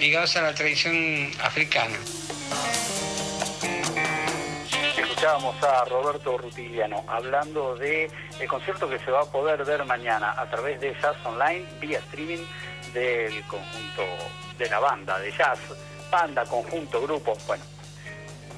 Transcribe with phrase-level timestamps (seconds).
[0.00, 1.96] ligados a la tradición africana.
[4.96, 10.34] Escuchábamos a Roberto Rutiliano hablando de el concierto que se va a poder ver mañana
[10.36, 12.44] a través de Jazz Online vía streaming
[12.92, 14.02] del conjunto
[14.58, 15.60] de la banda de jazz,
[16.10, 17.62] banda, conjunto, grupo, bueno,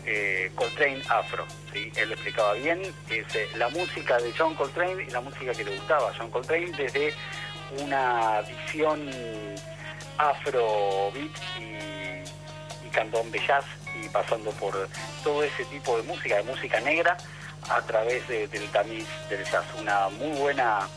[0.07, 1.45] eh, Coltrane Afro.
[1.71, 1.93] ¿sí?
[1.97, 2.81] Él explicaba bien,
[3.11, 6.31] es eh, la música de John Coltrane y la música que le gustaba a John
[6.31, 7.13] Coltrane desde
[7.79, 9.11] una visión
[10.19, 13.65] afro beat y, y cantón de jazz
[14.01, 14.89] y pasando por
[15.23, 17.17] todo ese tipo de música, de música negra
[17.69, 19.65] a través del tamiz del jazz.
[19.79, 20.89] Una muy buena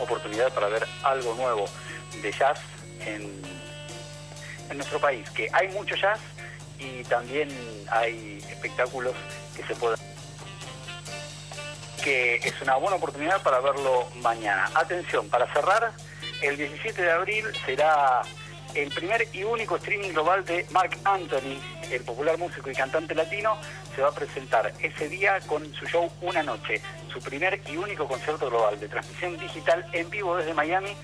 [0.00, 1.66] oportunidad para ver algo nuevo
[2.22, 2.58] de jazz
[3.00, 3.42] en,
[4.70, 6.20] en nuestro país, que hay mucho jazz
[6.78, 7.48] y también
[7.90, 9.14] hay espectáculos
[9.56, 9.98] que se pueden
[12.02, 14.70] que es una buena oportunidad para verlo mañana.
[14.74, 15.90] Atención, para cerrar,
[16.44, 18.22] el 17 de abril será
[18.74, 21.58] el primer y único streaming global de Mark Anthony,
[21.90, 23.56] el popular músico y cantante latino,
[23.94, 28.06] se va a presentar ese día con su show Una Noche, su primer y único
[28.06, 30.94] concierto global de transmisión digital en vivo desde Miami,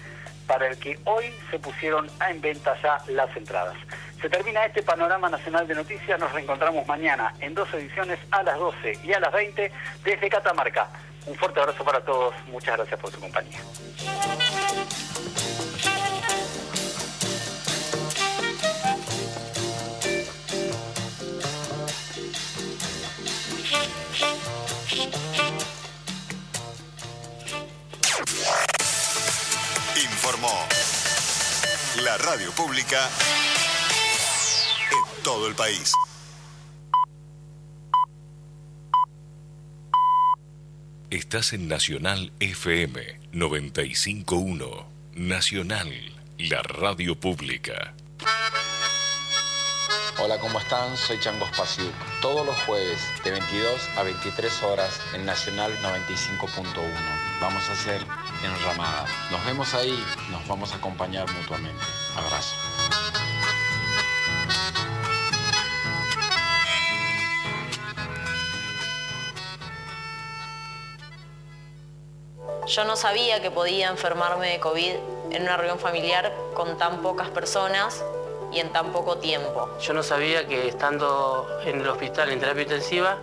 [0.46, 3.76] para el que hoy se pusieron en venta ya las entradas.
[4.20, 8.58] Se termina este panorama nacional de noticias, nos reencontramos mañana en dos ediciones a las
[8.58, 9.72] 12 y a las 20
[10.04, 10.88] desde Catamarca.
[11.26, 13.60] Un fuerte abrazo para todos, muchas gracias por su compañía.
[30.22, 30.52] Informó
[32.04, 33.08] la radio pública
[34.92, 35.94] en todo el país.
[41.08, 44.86] Estás en Nacional FM 951.
[45.14, 45.88] Nacional,
[46.36, 47.94] la radio pública.
[50.18, 50.98] Hola, ¿cómo están?
[50.98, 51.94] Soy Chango Spasiuk.
[52.20, 57.29] Todos los jueves de 22 a 23 horas en Nacional 95.1.
[57.40, 58.02] Vamos a hacer
[58.44, 59.06] enramada.
[59.30, 61.82] Nos vemos ahí, nos vamos a acompañar mutuamente.
[62.16, 62.54] Abrazo.
[72.66, 74.94] Yo no sabía que podía enfermarme de COVID
[75.30, 78.04] en una reunión familiar con tan pocas personas
[78.52, 79.68] y en tan poco tiempo.
[79.80, 83.18] Yo no sabía que estando en el hospital en terapia intensiva,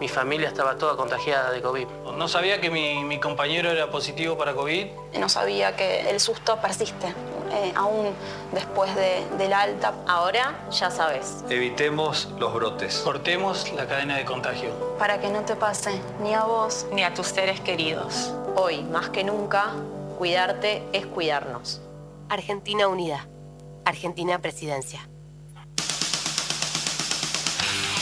[0.00, 1.86] mi familia estaba toda contagiada de COVID.
[2.18, 4.86] No sabía que mi, mi compañero era positivo para COVID.
[5.20, 7.06] No sabía que el susto persiste,
[7.52, 8.12] eh, aún
[8.50, 9.94] después de, del alta.
[10.04, 11.44] Ahora ya sabes.
[11.48, 13.02] Evitemos los brotes.
[13.04, 14.96] Cortemos la cadena de contagio.
[14.98, 18.34] Para que no te pase ni a vos ni a tus seres queridos.
[18.56, 19.70] Hoy, más que nunca,
[20.18, 21.80] cuidarte es cuidarnos.
[22.28, 23.28] Argentina Unida.
[23.84, 25.08] Argentina Presidencia.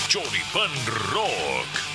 [0.08, 0.70] Choripan
[1.12, 1.85] Rock.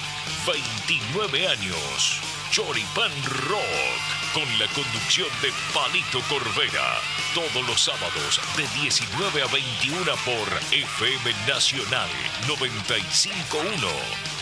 [0.45, 2.19] 29 años.
[2.51, 3.11] Choripan
[3.47, 4.33] Rock.
[4.33, 6.97] Con la conducción de Palito Corvera.
[7.35, 12.09] Todos los sábados de 19 a 21 por FM Nacional
[12.47, 13.87] 951.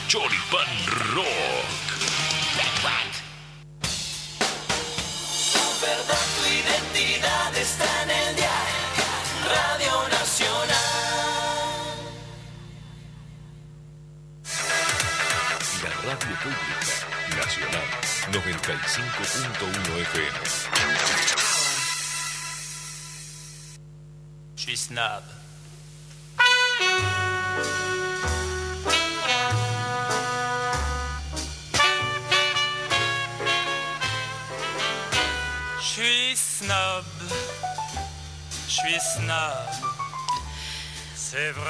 [0.08, 0.68] Choripan
[1.14, 1.90] Rock.
[5.54, 8.80] Tu verdad, tu identidad está en el diario.
[9.50, 10.69] Radio Nacional.
[15.81, 16.75] La radio pública
[17.38, 17.88] nacional
[18.31, 20.40] 95.1 FM.
[24.75, 25.23] Snob.
[35.79, 37.06] Je suis snob.
[38.67, 39.90] Je suis snob.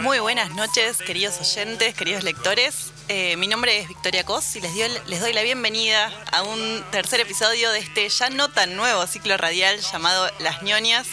[0.01, 2.88] Muy buenas noches, queridos oyentes, queridos lectores.
[3.11, 7.71] Eh, mi nombre es Victoria Cos y les, doy la bienvenida a un tercer episodio
[7.71, 11.07] de este ya no tan nuevo ciclo radial llamado Las ñoñas,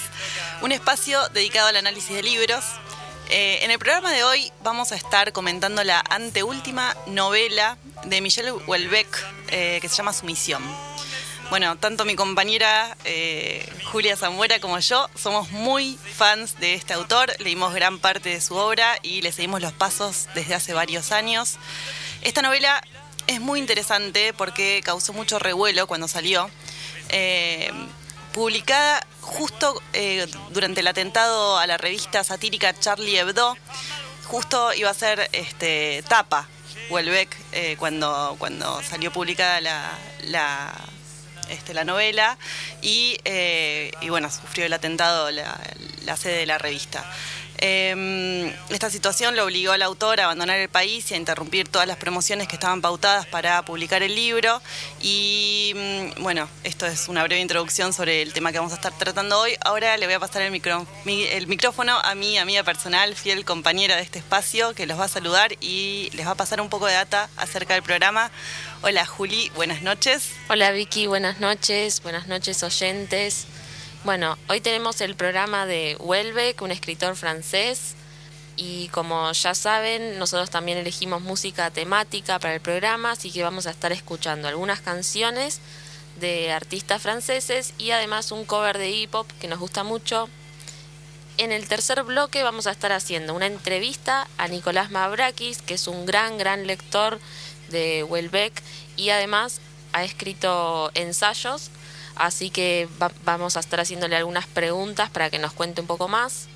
[0.60, 2.62] un espacio dedicado al análisis de libros.
[3.30, 8.50] Eh, en el programa de hoy vamos a estar comentando la anteúltima novela de Michelle
[8.50, 9.16] Houellebecq
[9.48, 10.62] eh, que se llama Sumisión.
[11.48, 17.32] Bueno, tanto mi compañera eh, Julia Zambuera como yo somos muy fans de este autor,
[17.38, 21.58] leímos gran parte de su obra y le seguimos los pasos desde hace varios años.
[22.22, 22.82] Esta novela
[23.28, 26.50] es muy interesante porque causó mucho revuelo cuando salió.
[27.10, 27.70] Eh,
[28.32, 33.56] publicada justo eh, durante el atentado a la revista satírica Charlie Hebdo,
[34.26, 36.48] justo iba a ser este, tapa
[37.52, 39.90] eh, cuando, cuando salió publicada la,
[40.24, 40.72] la,
[41.48, 42.38] este, la novela
[42.82, 45.58] y, eh, bueno, sufrió el atentado la,
[46.04, 47.04] la sede de la revista.
[47.58, 51.88] Eh, esta situación lo obligó al autor a abandonar el país y a interrumpir todas
[51.88, 54.60] las promociones que estaban pautadas para publicar el libro.
[55.00, 58.92] Y mm, bueno, esto es una breve introducción sobre el tema que vamos a estar
[58.98, 59.56] tratando hoy.
[59.62, 63.46] Ahora le voy a pasar el, micro- mi- el micrófono a mi amiga personal, fiel
[63.46, 66.68] compañera de este espacio, que los va a saludar y les va a pasar un
[66.68, 68.30] poco de data acerca del programa.
[68.88, 70.30] Hola Juli, buenas noches.
[70.48, 73.48] Hola Vicky, buenas noches, buenas noches oyentes.
[74.04, 77.96] Bueno, hoy tenemos el programa de Welbeck, un escritor francés,
[78.54, 83.66] y como ya saben, nosotros también elegimos música temática para el programa, así que vamos
[83.66, 85.58] a estar escuchando algunas canciones
[86.20, 90.28] de artistas franceses y además un cover de hip hop que nos gusta mucho.
[91.38, 95.88] En el tercer bloque vamos a estar haciendo una entrevista a Nicolás Mavrakis, que es
[95.88, 97.18] un gran, gran lector
[97.70, 98.62] de Welbeck
[98.96, 99.60] y además
[99.92, 101.70] ha escrito ensayos,
[102.16, 106.08] así que va- vamos a estar haciéndole algunas preguntas para que nos cuente un poco
[106.08, 106.46] más.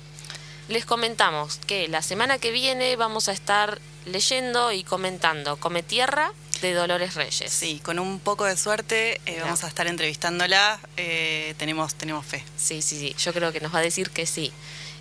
[0.67, 6.31] Les comentamos que la semana que viene vamos a estar leyendo y comentando Come Tierra
[6.61, 7.51] de Dolores Reyes.
[7.51, 10.79] Sí, con un poco de suerte eh, vamos a estar entrevistándola.
[10.97, 12.43] eh, tenemos, tenemos fe.
[12.57, 14.51] Sí, sí, sí, yo creo que nos va a decir que sí.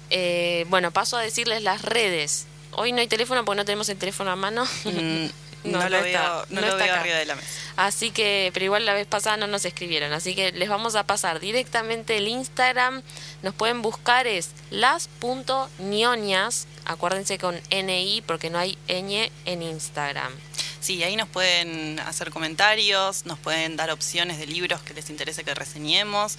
[0.08, 2.46] Eh, bueno, paso a decirles las redes.
[2.72, 4.64] Hoy no hay teléfono porque no tenemos el teléfono a mano.
[4.84, 5.26] Mm,
[5.64, 7.48] no, lo veo, no lo está veo arriba de la mesa.
[7.76, 11.04] Así que, pero igual la vez pasada no nos escribieron, así que les vamos a
[11.04, 13.02] pasar directamente el Instagram.
[13.42, 20.32] Nos pueden buscar es las.ñoñas, acuérdense con NI porque no hay ñ en Instagram.
[20.80, 25.44] Sí, ahí nos pueden hacer comentarios, nos pueden dar opciones de libros que les interese
[25.44, 26.36] que reseñemos.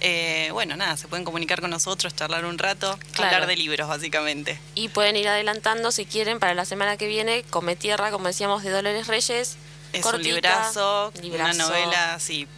[0.00, 3.34] Eh, bueno, nada, se pueden comunicar con nosotros, charlar un rato, Claro.
[3.34, 4.58] hablar de libros, básicamente.
[4.74, 8.64] Y pueden ir adelantando si quieren para la semana que viene, Come Tierra, como decíamos,
[8.64, 9.56] de Dolores Reyes.
[9.92, 11.54] Es cortita, un librazo, librazo.
[11.54, 12.48] una novela, sí,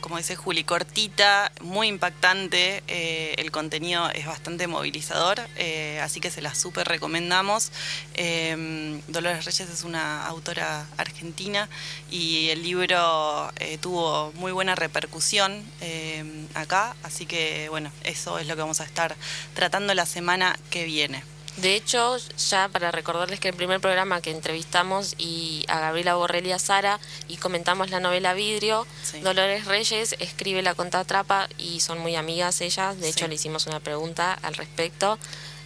[0.00, 2.82] como dice Juli, cortita, muy impactante.
[2.88, 7.70] eh, el contenido es bastante movilizador, eh, así que se la súper recomendamos.
[8.14, 11.68] Eh, Dolores Reyes es una autora argentina
[12.10, 18.46] y el libro eh, tuvo muy buena repercusión eh, acá, así que bueno, eso es
[18.46, 19.16] lo que vamos a estar
[19.54, 21.33] tratando la semana que viene.
[21.56, 22.16] De hecho,
[22.50, 26.58] ya para recordarles que el primer programa que entrevistamos y a Gabriela Borrell y a
[26.58, 26.98] Sara
[27.28, 29.20] y comentamos la novela Vidrio, Sí.
[29.20, 32.98] Dolores Reyes escribe La Contratrapa y son muy amigas ellas.
[32.98, 33.28] De hecho, Sí.
[33.28, 35.16] le hicimos una pregunta al respecto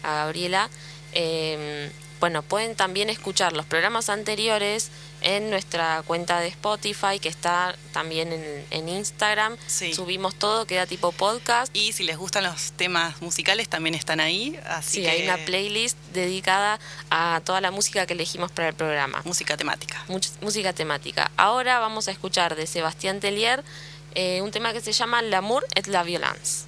[0.03, 0.69] a Gabriela.
[1.13, 7.77] Eh, bueno, pueden también escuchar los programas anteriores en nuestra cuenta de Spotify, que está
[7.93, 9.57] también en, en Instagram.
[9.67, 9.93] Sí.
[9.95, 11.75] Subimos todo, queda tipo podcast.
[11.77, 14.59] Y si les gustan los temas musicales, también están ahí.
[14.67, 16.79] Así Sí, que hay una playlist dedicada
[17.11, 19.23] a toda la música que elegimos para el programa.
[19.25, 20.05] música temática.
[20.09, 21.31] Much- música temática.
[21.37, 23.65] Ahora vamos a escuchar de Sebastián Tellier
[24.15, 26.65] eh, un tema que se llama L'amour et la violence.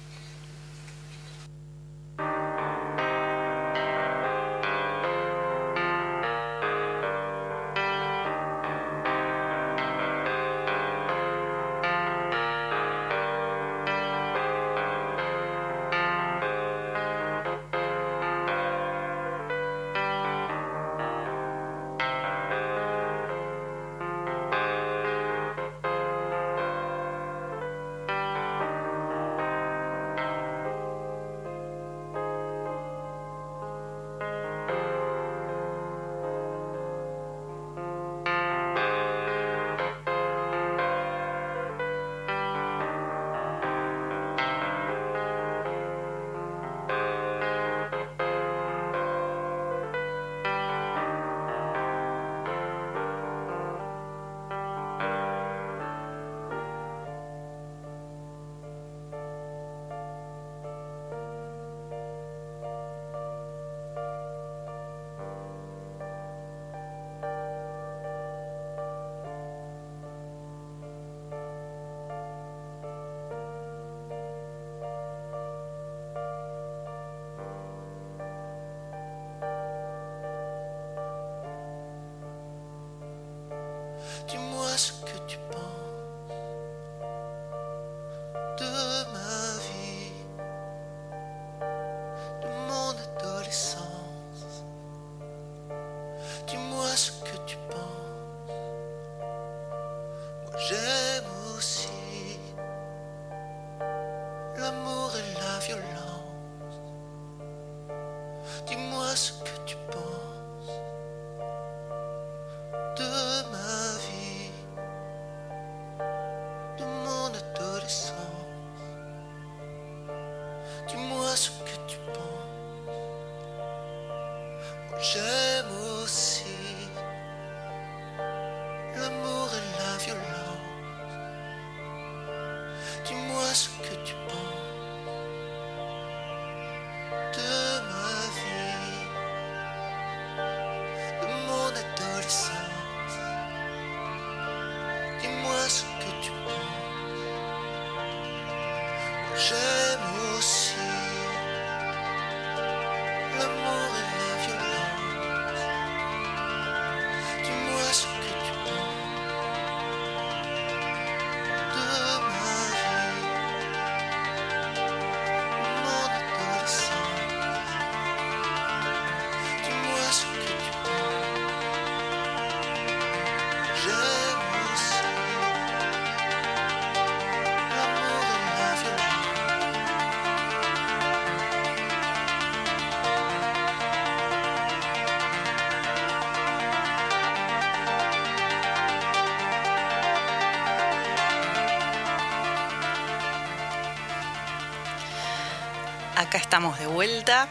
[196.31, 197.49] Acá estamos de vuelta.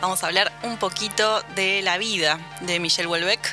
[0.00, 3.46] Vamos a hablar un poquito de la vida de Michel Houellebecq.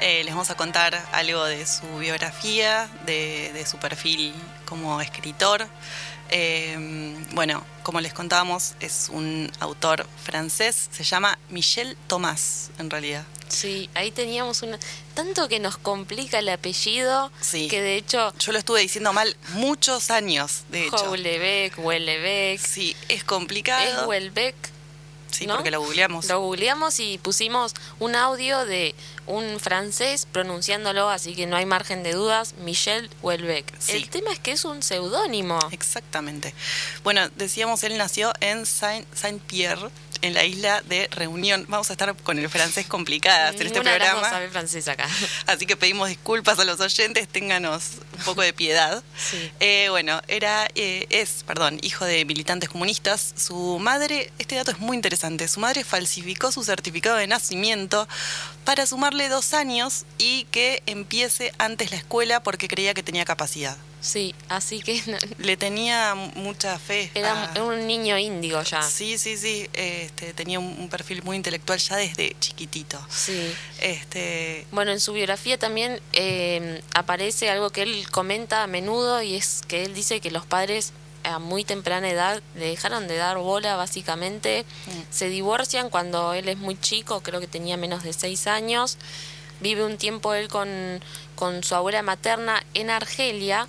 [0.00, 4.32] Eh, les vamos a contar algo de su biografía, de, su perfil
[4.64, 5.66] como escritor.
[6.30, 13.24] Eh, bueno, como les contábamos, es un autor francés, se llama Michel Thomas, en realidad.
[13.50, 14.78] Sí, ahí teníamos una...
[15.14, 17.68] Tanto que nos complica el apellido, Sí.
[17.68, 18.32] que de hecho...
[18.38, 20.96] Yo lo estuve diciendo mal muchos años, de hecho.
[21.76, 22.60] Houellebecq...
[22.64, 23.82] Sí, es complicado.
[23.84, 24.54] Es Houellebecq,
[25.30, 25.54] Sí, ¿no?
[25.56, 26.26] porque lo googleamos.
[26.26, 28.94] Lo googleamos y pusimos un audio de
[29.26, 33.72] un francés pronunciándolo, así que no hay margen de dudas, Michel Houellebecq.
[33.78, 33.92] Sí.
[33.92, 35.58] El tema es que es un seudónimo.
[35.70, 36.52] Exactamente.
[37.04, 39.90] Bueno, decíamos, él nació en Saint- Saint-Pierre,
[40.22, 41.66] en la isla de Reunión.
[41.68, 44.28] Vamos a estar con el francés complicadas en este programa.
[44.28, 45.08] sabe francés acá.
[45.46, 47.82] Así que pedimos disculpas a los oyentes, ténganos
[48.18, 49.02] un poco de piedad.
[49.16, 49.50] Sí.
[49.60, 53.34] Eh, bueno, era, eh, es, perdón, hijo de militantes comunistas.
[53.36, 58.08] Su madre, este dato es muy interesante, su madre falsificó su certificado de nacimiento
[58.64, 63.76] para sumarle dos años y que empiece antes la escuela porque creía que tenía capacidad.
[64.00, 65.00] Sí, así que
[65.38, 67.10] Le tenía mucha fe.
[67.14, 68.82] era a- un niño índigo ya.
[68.82, 69.68] Sí, sí, sí.
[69.72, 72.98] Este, tenía un, perfil muy intelectual ya desde chiquitito.
[73.10, 73.52] Sí.
[73.80, 79.36] Este, Bueno, en su biografía también eh, aparece algo que él comenta a menudo y
[79.36, 80.92] es que él dice que los padres
[81.22, 84.64] a muy temprana edad le dejaron de dar bola básicamente,
[85.10, 88.96] se divorcian cuando él es muy chico, creo que tenía menos de seis años,
[89.60, 91.00] vive un tiempo él con,
[91.36, 93.66] con su abuela materna en Argelia,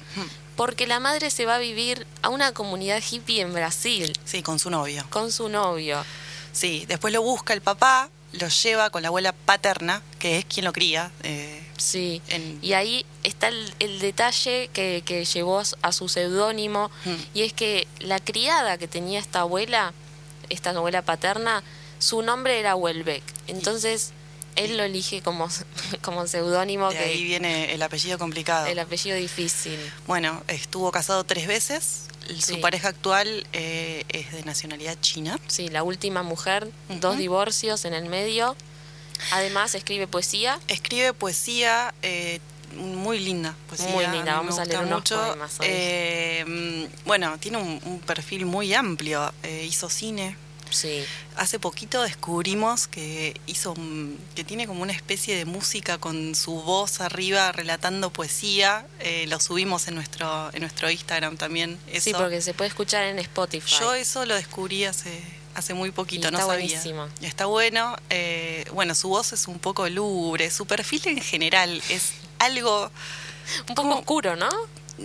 [0.56, 4.60] porque la madre se va a vivir a una comunidad hippie en Brasil sí, con
[4.60, 5.06] su novio.
[5.10, 6.04] con su novio.
[6.52, 10.66] Sí, después lo busca el papá, lo lleva con la abuela paterna, que es quien
[10.66, 11.12] lo cría.
[11.24, 16.92] eh, Sí, en- y ahí está el, el detalle que, que llevó a su- seudónimo,
[17.06, 17.16] Mm.
[17.34, 19.94] y es que la criada que tenía esta abuela,
[20.50, 21.64] esta abuela paterna,
[21.98, 23.24] su nombre era Welbeck.
[23.48, 24.12] Entonces,
[24.56, 25.48] él lo elige como,
[26.02, 28.68] como seudónimo, de ahí que viene el apellido complicado.
[28.68, 29.80] el apellido difícil.
[30.08, 32.04] Bueno, estuvo casado tres veces.
[32.28, 32.54] Sí.
[32.56, 35.38] Su pareja actual eh, es de nacionalidad china.
[35.48, 36.70] Sí, la última mujer,
[37.02, 38.56] dos divorcios en el medio.
[39.32, 40.60] Además, escribe poesía.
[40.68, 42.40] Escribe poesía eh,
[42.76, 43.56] muy linda.
[43.68, 45.18] Poesía, Muy linda, vamos a leer unos mucho.
[45.20, 45.66] poemas hoy.
[45.70, 49.34] Eh, mm, bueno, tiene un, un perfil muy amplio.
[49.44, 50.38] Eh, hizo cine.
[50.72, 51.04] Sí.
[51.36, 53.76] Hace poquito descubrimos que hizo
[54.36, 58.86] que tiene como una especie de música con su voz arriba relatando poesía.
[59.00, 61.78] Eh, lo subimos en nuestro en nuestro Instagram también.
[61.88, 62.02] Eso.
[62.06, 63.76] Sí, porque se puede escuchar en Spotify.
[63.80, 65.22] Yo eso lo descubrí hace,
[65.56, 66.66] hace muy poquito, Y no está sabía.
[66.68, 67.08] buenísimo.
[67.22, 67.96] Está bueno.
[68.10, 72.90] eh, bueno, su voz es un poco lúgubre, su perfil en general es algo
[73.68, 74.50] Un poco oscuro, ¿no?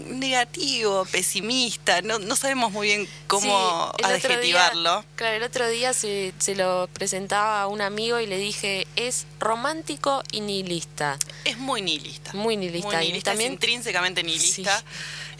[0.06, 5.00] Negativo, pesimista, no, no sabemos muy bien cómo Sí, adjetivarlo.
[5.00, 8.86] día- claro, el otro día se, se lo presentaba a un amigo y le dije,
[8.96, 11.18] es romántico y nihilista.
[11.44, 12.32] Es muy nihilista.
[12.34, 12.88] Muy nihilista.
[12.88, 14.82] Muy Y nihilista, también- es intrínsecamente nihilista.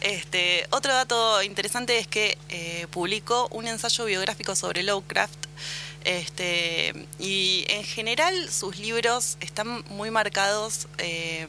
[0.01, 5.47] Este, otro dato interesante es que eh, publicó un ensayo biográfico sobre Lovecraft.
[6.05, 11.47] Este, y en general sus libros están muy marcados eh,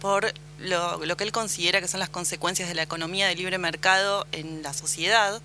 [0.00, 3.58] por lo, lo que él considera que son las consecuencias de la economía de libre
[3.58, 5.42] mercado en la sociedad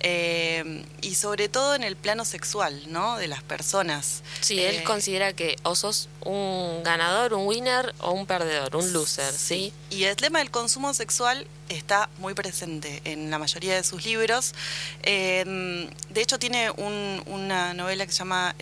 [0.00, 3.18] eh, y sobre todo en el plano sexual, ¿no?
[3.18, 4.22] De las personas.
[4.40, 8.92] Sí, él Eh, considera que o sos un ganador, un winner o un perdedor, un
[8.92, 9.72] loser, ¿sí?
[9.90, 14.54] Y el tema del consumo sexual está muy presente en la mayoría de sus libros.
[15.02, 18.54] Eh, de hecho, tiene un- una novela que se llama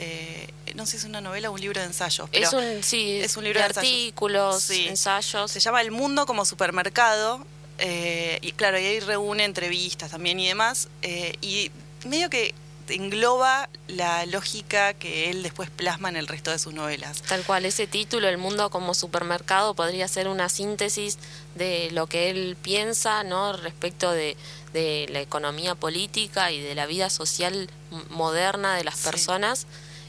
[0.76, 2.28] no sé si es una novela o un libro de ensayos.
[2.30, 3.90] Pero Es un, sí, es un libro de de ensayos.
[3.90, 4.86] artículos, Sí.
[4.88, 5.50] ensayos.
[5.50, 7.44] Se llama El Mundo como supermercado.
[7.78, 10.88] eh, y claro, y ahí reúne entrevistas también y demás.
[11.02, 11.70] eh, y
[12.06, 12.54] medio que
[12.88, 17.20] engloba la lógica que él después plasma en el resto de sus novelas.
[17.22, 21.18] Tal cual, ese título, El mundo como supermercado, podría ser una síntesis
[21.56, 23.52] de lo que él piensa, ¿no?
[23.54, 24.36] Respecto de,
[24.72, 27.68] de la economía política y de la vida social
[28.10, 29.66] moderna de las personas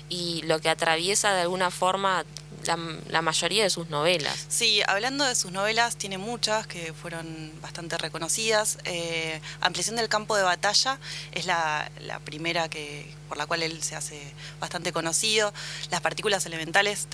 [0.09, 2.23] y lo que atraviesa de alguna forma
[2.65, 2.77] la,
[3.09, 4.45] la mayoría de sus novelas.
[4.49, 8.77] Sí, hablando de sus novelas, tiene muchas que fueron bastante reconocidas.
[8.83, 10.99] Eh, Ampliación del campo de batalla
[11.31, 14.21] es la, la primera que por la cual él se hace
[14.59, 15.53] bastante conocido.
[15.91, 17.07] Las partículas elementales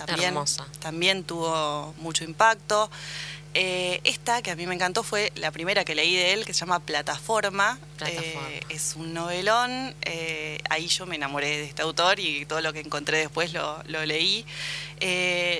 [0.80, 2.90] también tuvo mucho impacto.
[3.56, 6.52] Eh, esta, que a mí me encantó, fue la primera que leí de él, que
[6.52, 7.78] se llama Plataforma.
[7.98, 8.50] Plataforma.
[8.50, 9.94] Eh, es un novelón.
[10.02, 13.80] eh, ahí yo me enamoré de este autor y todo lo que encontré después lo,
[13.86, 14.44] lo leí.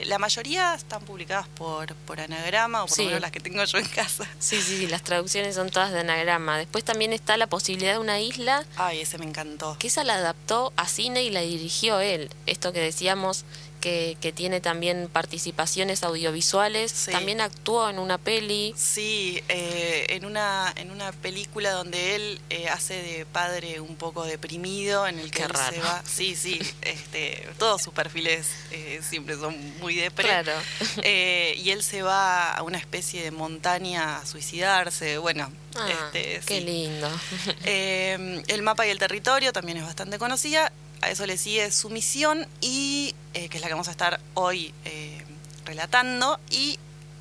[0.07, 3.03] La mayoría están publicadas por, por anagrama, o por Sí.
[3.03, 4.25] lo menos las que tengo yo en casa.
[4.39, 6.59] Sí, sí, sí, las traducciones son todas de anagrama.
[6.59, 9.77] Después también está la posibilidad de una isla Ay, ese me encantó.
[9.79, 12.31] que esa la adaptó a cine y la dirigió él.
[12.47, 13.45] Esto que decíamos
[13.85, 17.11] que, que tiene también participaciones audiovisuales, Sí.
[17.13, 18.73] también actuó en una peli.
[18.79, 24.25] Sí, eh, en, una, en una película donde él eh, hace de padre un poco
[24.25, 26.03] deprimido, en el que él se va.
[26.07, 30.25] Sí, sí, este, todos sus perfiles eh, siempre son muy depre.
[30.25, 30.53] Claro.
[31.03, 35.19] Eh, y él se va a una especie de montaña a suicidarse.
[35.19, 36.65] Bueno, Ah, este, qué sí.
[36.65, 37.11] lindo.
[37.65, 40.73] El mapa y el territorio también es bastante conocida.
[41.05, 44.21] A eso le sigue su misión y eh, que es la que vamos a estar
[44.35, 45.23] hoy eh,
[45.67, 46.41] relatando.
[46.51, 46.79] Y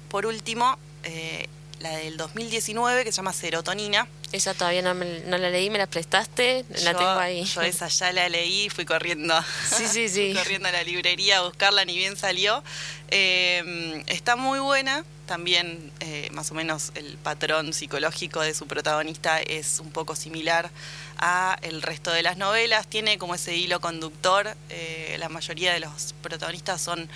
[0.10, 1.48] por último, eh,
[1.80, 4.08] la del 2019 que se llama Serotonina.
[4.32, 7.44] Esa todavía no, me- no la leí, me la prestaste, la Yo- tengo ahí.
[7.44, 9.36] Yo esa ya la leí, fui corriendo.
[9.70, 10.32] Sí, sí, sí.
[10.34, 12.64] fui corriendo a la librería a buscarla, ni bien salió.
[13.10, 15.04] Está muy buena.
[15.26, 20.70] También, eh, más o menos, el patrón psicológico de su protagonista es un poco similar
[21.18, 22.88] a el resto de las novelas.
[22.88, 24.56] Tiene como ese hilo conductor.
[24.70, 27.08] eh, la mayoría de los protagonistas son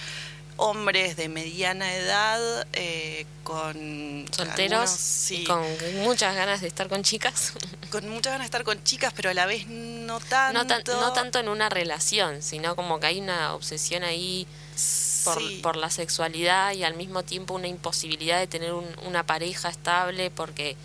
[0.59, 5.63] hombres de mediana edad, eh, con Solteros algunos- sí, y con
[5.97, 7.53] muchas ganas de estar con chicas.
[7.91, 10.59] con muchas ganas de estar con chicas, pero a la vez no tanto.
[10.63, 14.47] No, tan- no tanto en una relación, sino como que hay una obsesión ahí
[15.33, 15.59] por, Sí.
[15.61, 20.31] por la sexualidad y al mismo tiempo una imposibilidad de tener un- una pareja estable
[20.31, 20.75] porque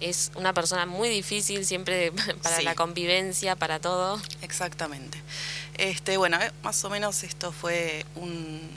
[0.00, 2.62] es una persona muy difícil siempre para Sí.
[2.64, 4.20] la convivencia, para todo.
[4.42, 5.18] Exactamente.
[5.76, 8.30] Este, bueno, eh, más o menos esto fue un,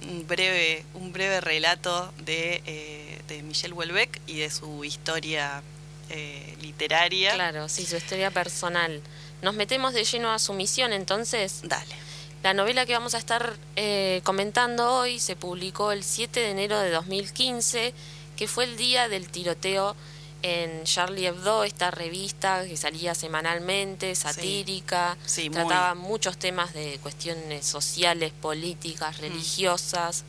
[0.09, 5.61] un breve, un breve relato de, eh, de Michel Houellebecq y de su historia
[6.09, 7.33] eh, literaria.
[7.35, 9.01] Claro, sí, su historia personal.
[9.41, 11.61] Nos metemos de lleno a su misión, entonces.
[11.63, 11.95] Dale.
[12.43, 16.79] La novela que vamos a estar eh, comentando hoy se publicó el 7 de enero
[16.79, 17.93] de 2015,
[18.35, 19.95] que fue el día del tiroteo
[20.41, 27.63] en Charlie Hebdo, esta revista que salía semanalmente, satírica, Sí, trataba muchos temas de cuestiones
[27.63, 29.21] sociales, políticas, Mm.
[29.21, 30.23] religiosas.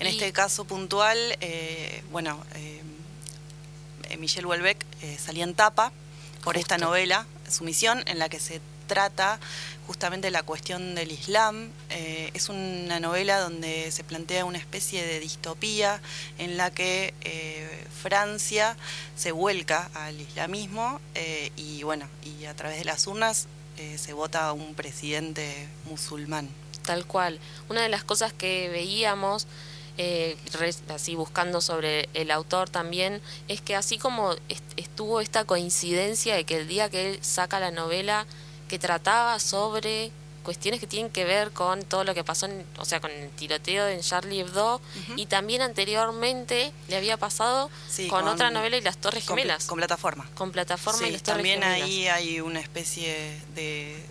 [0.00, 2.82] En Y- este caso puntual, eh, bueno, eh,
[4.10, 5.92] eh, Michel Houellebecq eh, salía en tapa
[6.42, 8.60] por esta novela, su misión, en la que se
[8.92, 9.40] trata
[9.86, 11.70] justamente la cuestión del Islam.
[11.88, 16.02] Eh, es una novela donde se plantea una especie de distopía
[16.36, 18.76] en la que eh, Francia
[19.16, 23.46] se vuelca al islamismo eh, y bueno, y a través de las urnas
[23.96, 26.48] se vota un presidente musulmán.
[26.84, 27.40] Tal cual.
[27.68, 29.46] Una de las cosas que veíamos,
[30.88, 36.44] así buscando sobre el autor también, es que así como est- estuvo esta coincidencia de
[36.44, 38.26] que el día que él saca la novela
[38.72, 40.10] que trataba sobre
[40.44, 43.28] cuestiones que tienen que ver con todo lo que pasó, en- o sea, con el
[43.32, 44.80] tiroteo en Charlie Hebdo,
[45.14, 49.36] y también anteriormente le había pasado Sí, con, con- otra novela y las Torres con
[49.36, 49.66] Gemelas.
[49.66, 50.26] con plataforma.
[50.34, 51.86] Con plataforma y Sí, las Torres también Gemelas.
[51.86, 54.02] ahí hay una especie de,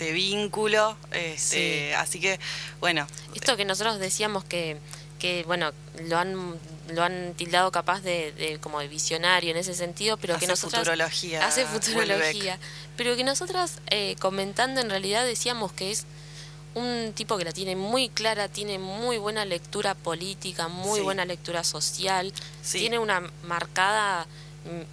[0.00, 1.94] de vínculo, este, Sí.
[1.94, 2.40] así que
[2.80, 4.78] bueno, Esto que nosotros decíamos que,
[5.20, 5.70] que bueno,
[6.08, 10.38] lo han lo han tildado capaz de, de como de visionario en ese sentido, pero
[10.38, 12.58] que nosotras futurología, hace futurología,
[12.96, 16.04] pero que nosotras eh, comentando en realidad decíamos que es
[16.74, 21.04] un tipo que la tiene muy clara, tiene muy buena lectura política, muy Sí.
[21.04, 22.78] buena lectura social, Sí.
[22.80, 24.26] tiene una marcada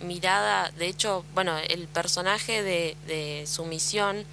[0.01, 4.23] mirada, de hecho, bueno, el personaje de, de su misión, Mm.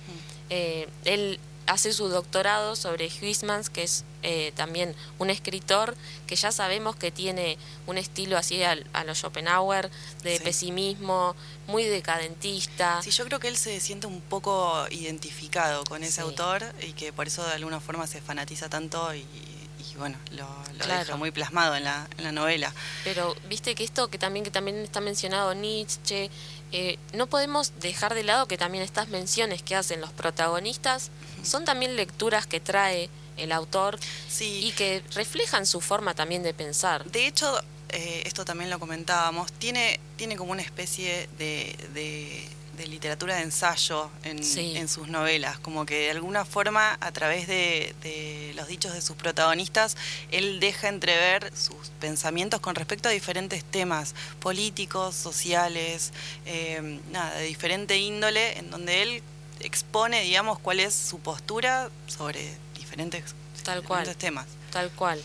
[0.51, 5.97] eh, él hace su doctorado sobre Huysmans, que es eh, también un escritor
[6.27, 9.91] que ya sabemos que tiene un estilo así al- a, los Schopenhauer,
[10.23, 10.45] de Sí.
[10.45, 11.35] pesimismo,
[11.67, 13.01] muy decadentista.
[13.03, 16.21] Sí, yo creo que él se siente un poco identificado con ese Sí.
[16.21, 20.47] autor y que por eso de alguna forma se fanatiza tanto y, y bueno, lo,
[20.75, 21.01] lo Claro.
[21.05, 22.73] deja muy plasmado en la, en la novela.
[23.05, 26.31] Pero viste que esto que también que también está mencionado Nietzsche,
[26.73, 31.11] eh, no podemos dejar de lado que también estas menciones que hacen los protagonistas
[31.43, 33.99] son también lecturas que trae el autor
[34.41, 37.05] y que reflejan su forma también de pensar.
[37.11, 42.47] De hecho, eh, esto también lo comentábamos, tiene, tiene como una especie de, de-
[42.83, 44.77] de literatura de ensayo en, Sí.
[44.77, 49.01] en sus novelas, como que de alguna forma a través de, de los dichos de
[49.01, 49.97] sus protagonistas,
[50.33, 56.13] él deja entrever sus pensamientos con respecto a diferentes temas políticos, sociales,
[56.45, 59.23] eh, nada, de diferente índole, en donde él
[59.61, 63.23] expone, digamos, cuál es su postura sobre diferentes,
[63.63, 64.01] Tal cual.
[64.01, 64.47] diferentes temas.
[64.73, 65.23] Tal cual.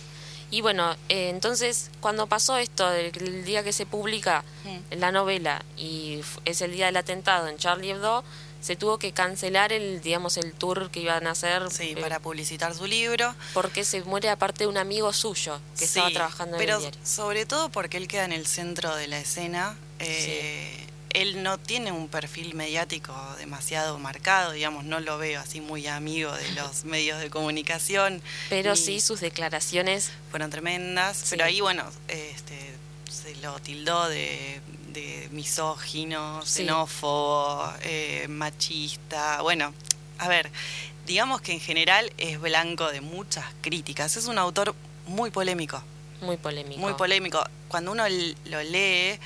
[0.50, 4.44] Y bueno, eh, entonces cuando pasó esto, del el día que se publica
[4.92, 8.24] la novela y es el día del atentado en Charlie Hebdo,
[8.62, 11.70] se tuvo que cancelar el, digamos, el tour que iban a hacer.
[11.70, 13.36] Sí, eh, para publicitar su libro.
[13.54, 17.00] Porque se muere aparte un amigo suyo que estaba Sí, trabajando en pero el diario.
[17.04, 19.76] sobre todo porque él queda en el centro de la escena.
[20.00, 20.87] eh,
[21.22, 26.32] Él no tiene un perfil mediático demasiado marcado, digamos, no lo veo así muy amigo
[26.32, 28.22] de los medios de comunicación.
[28.50, 31.26] Pero sí sus declaraciones fueron tremendas.
[31.30, 32.58] Pero ahí, bueno, este,
[33.10, 34.62] se lo tildó de,
[34.94, 36.60] de misógino, Sí.
[36.64, 39.42] xenófobo, eh, machista.
[39.42, 39.74] Bueno,
[40.20, 40.52] a ver,
[41.08, 44.18] digamos que en general es blanco de muchas críticas.
[44.18, 44.76] Es un autor
[45.08, 45.82] muy polémico.
[46.22, 46.80] Muy polémico.
[46.82, 47.44] Muy polémico.
[47.70, 48.04] Cuando uno
[48.46, 49.20] lo lee,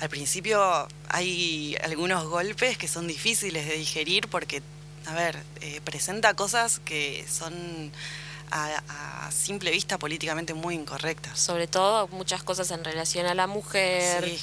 [0.00, 4.62] al principio hay algunos golpes que son difíciles de digerir porque,
[5.06, 7.92] a ver, eh, presenta cosas que son
[8.50, 8.82] a,
[9.26, 11.38] a simple vista políticamente muy incorrectas.
[11.38, 14.24] Sobre todo muchas cosas en relación a la mujer.
[14.28, 14.38] Sí.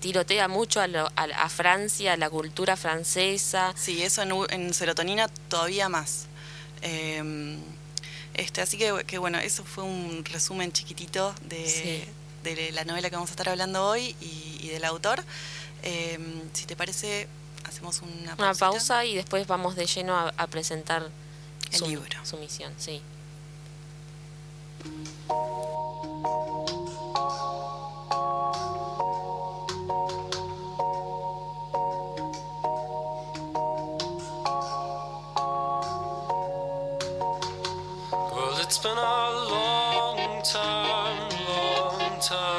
[0.00, 3.74] Tirotea mucho a, lo- a, a Francia, a la cultura francesa.
[3.76, 6.26] Sí, eso en, en serotonina todavía más.
[6.82, 7.56] Eh,
[8.34, 12.04] este, así que, que bueno, eso fue un resumen chiquitito de, Sí.
[12.54, 15.22] De la novela que vamos a estar hablando hoy y, y del autor.
[15.82, 16.18] Eh,
[16.52, 17.28] si te parece,
[17.64, 21.08] hacemos una, Una pausa y después vamos de lleno a, a presentar
[21.72, 22.24] El su, libro.
[22.24, 23.02] su misión, sí.
[38.12, 40.85] Well, it's been a long time,
[42.16, 42.55] long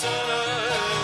[0.00, 0.99] sun.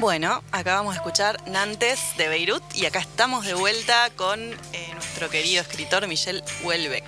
[0.00, 5.28] Bueno, acabamos de escuchar Nantes de Beirut y acá estamos de vuelta con eh, nuestro
[5.28, 7.04] querido escritor Michel Houellebecq.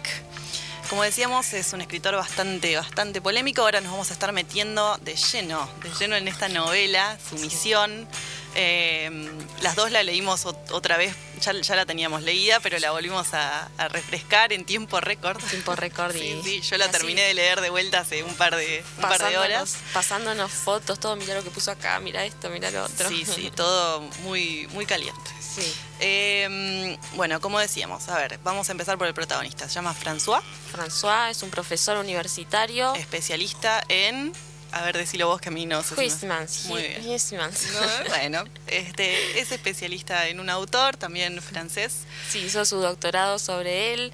[0.91, 3.63] Como decíamos, es un escritor bastante, bastante polémico.
[3.63, 8.07] Ahora nos vamos a estar metiendo de lleno, de lleno en esta novela, su misión.
[8.55, 9.31] Eh,
[9.63, 13.33] las dos la leímos ot- otra vez, ya, ya la teníamos leída, pero la volvimos
[13.35, 15.43] a, a refrescar en tiempo récord.
[15.45, 18.55] Tiempo récord Sí, y sí, yo la terminé de leer de vuelta hace un par
[18.57, 19.77] de, un par de horas.
[19.95, 23.09] pasándonos fotos, todo, mira lo que puso acá, mira esto, mira lo otro.
[23.09, 25.31] Sí, sí, todo muy, muy caliente.
[25.41, 25.73] Sí.
[26.01, 29.69] Eh, bueno, como decíamos, a ver, vamos a empezar por el protagonista.
[29.69, 30.41] Se llama François,
[30.73, 32.95] François es un profesor universitario.
[32.95, 34.33] especialista en.
[34.73, 35.95] A ver, decilo vos que a mí no sé.
[35.95, 36.65] Huysmans.
[36.67, 37.03] Muy bien.
[37.75, 42.05] No, bueno, este, es especialista en un autor, también francés.
[42.31, 44.13] Sí, hizo su doctorado sobre él.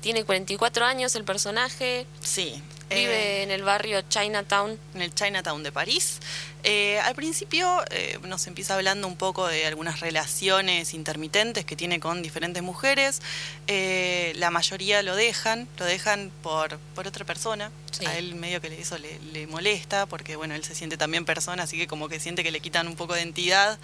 [0.00, 2.06] Tiene 44 años el personaje.
[2.22, 2.62] Sí.
[2.90, 4.78] Vive eh, en el barrio Chinatown.
[4.94, 6.20] en el Chinatown de París.
[6.64, 12.00] Eh, al principio eh, nos empieza hablando un poco de algunas relaciones intermitentes que tiene
[12.00, 13.20] con diferentes mujeres.
[13.68, 17.70] La mayoría lo dejan, lo dejan por, por otra persona.
[17.92, 18.06] Sí.
[18.06, 21.64] A él medio que eso le, le molesta porque bueno, él se siente también persona,
[21.64, 23.78] así que como que siente que le quitan un poco de entidad.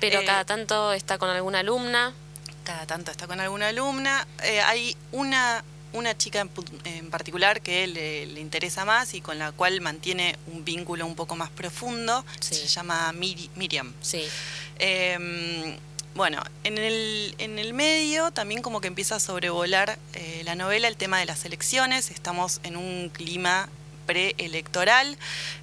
[0.00, 2.12] Pero cada tanto está con alguna alumna.
[2.64, 4.26] cada tanto está con alguna alumna.
[4.66, 6.50] Hay una, una chica en,
[6.84, 11.14] en particular que le, le interesa más y con la cual mantiene un vínculo un
[11.14, 12.24] poco más profundo.
[12.40, 12.54] Sí.
[12.54, 13.92] Se llama Miri- Miriam.
[14.00, 14.24] Sí.
[14.78, 15.76] Eh,
[16.14, 20.88] bueno, en el, en el medio también como que empieza a sobrevolar eh, la novela
[20.88, 22.10] el tema de las elecciones.
[22.10, 23.68] Estamos en un clima
[24.06, 25.16] preelectoral.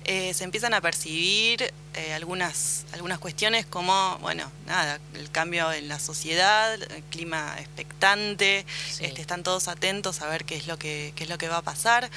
[0.06, 5.88] Eh, se empiezan a percibir eh, algunas, algunas cuestiones como, bueno, nada, el cambio en
[5.88, 9.06] la sociedad, el clima expectante, Sí.
[9.06, 11.58] este, están todos atentos a ver qué es lo que, qué es lo que va
[11.58, 12.10] a pasar.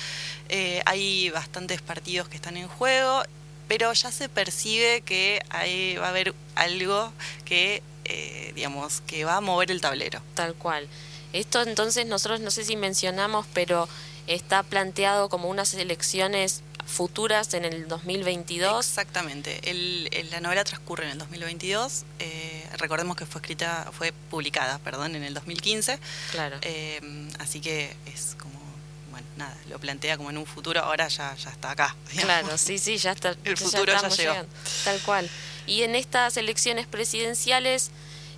[0.49, 3.23] Eh, hay bastantes partidos que están en juego,
[3.69, 7.13] pero ya se percibe que ahí va a haber algo
[7.45, 7.83] que,
[8.55, 10.21] digamos, que va a mover el tablero.
[10.35, 10.87] Tal cual.
[11.33, 13.89] Esto entonces nosotros no sé si mencionamos, pero
[14.27, 18.87] está planteado como unas elecciones futuras en el 2022.
[18.87, 19.71] Exactamente.
[19.71, 22.05] El- el- la novela transcurre en el 2022.
[22.19, 25.99] eh, recordemos que fue escrita, fue publicada, perdón, en el 2015.
[26.33, 26.59] Claro.
[26.63, 27.01] eh,
[27.39, 28.61] así que es como,
[29.11, 30.81] bueno, nada, lo plantea como en un futuro.
[30.81, 31.95] Ahora ya, ya está acá.
[32.11, 32.25] digamos.
[32.43, 33.31] Claro, sí, sí, ya está.
[33.45, 34.33] El ya futuro ya estamos llegó.
[34.33, 34.53] llegando.
[34.85, 35.31] Tal cual.
[35.67, 37.91] Y en estas elecciones presidenciales,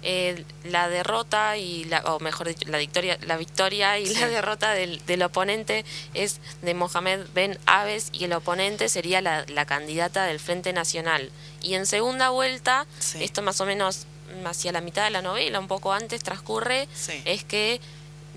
[0.04, 4.14] eh, la derrota y la, o mejor dicho, la victoria, la victoria y Sí.
[4.20, 9.44] la derrota del, del oponente es de Mohamed Ben Aves y el oponente sería la,
[9.48, 11.30] la candidata del Frente Nacional.
[11.62, 13.24] Y en segunda vuelta, Sí.
[13.24, 14.06] esto más o menos
[14.44, 17.20] hacia la mitad de la novela, un poco antes transcurre, Sí.
[17.24, 17.80] es que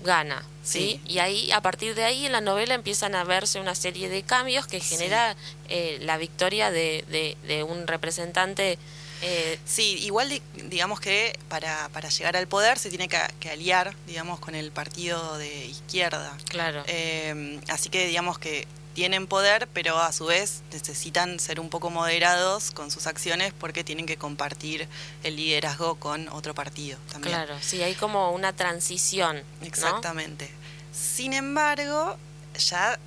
[0.04, 1.00] gana, ¿sí?
[1.04, 1.12] Sí.
[1.14, 4.22] Y ahí, a partir de ahí, en la novela empiezan a verse una serie de
[4.22, 4.96] cambios que Sí.
[4.96, 5.34] genera
[5.68, 8.78] eh, la victoria de, de, de un representante.
[9.22, 13.50] Eh, Sí, igual di- digamos que para, para llegar al poder se tiene que, que
[13.50, 16.36] aliar, digamos, con el partido de izquierda.
[16.48, 21.68] claro, Eh, así que digamos que tienen poder, pero a su vez necesitan ser un
[21.70, 24.88] poco moderados con sus acciones porque tienen que compartir
[25.22, 27.32] el liderazgo con otro partido también.
[27.36, 29.36] claro, sí, hay como una transición.
[29.60, 29.66] ¿no?
[29.66, 30.50] Exactamente.
[30.92, 32.16] Sin embargo,
[32.58, 32.98] ya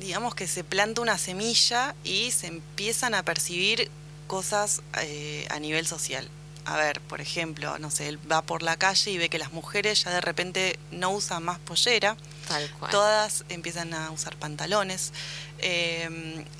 [0.00, 3.90] digamos que se planta una semilla y se empiezan a percibir
[4.26, 6.28] cosas eh, a nivel social.
[6.64, 9.52] A ver, por ejemplo, no sé, él va por la calle y ve que las
[9.52, 12.90] mujeres ya de repente no usan más pollera, Tal cual.
[12.92, 15.12] todas empiezan a usar pantalones.
[15.58, 16.04] Eh,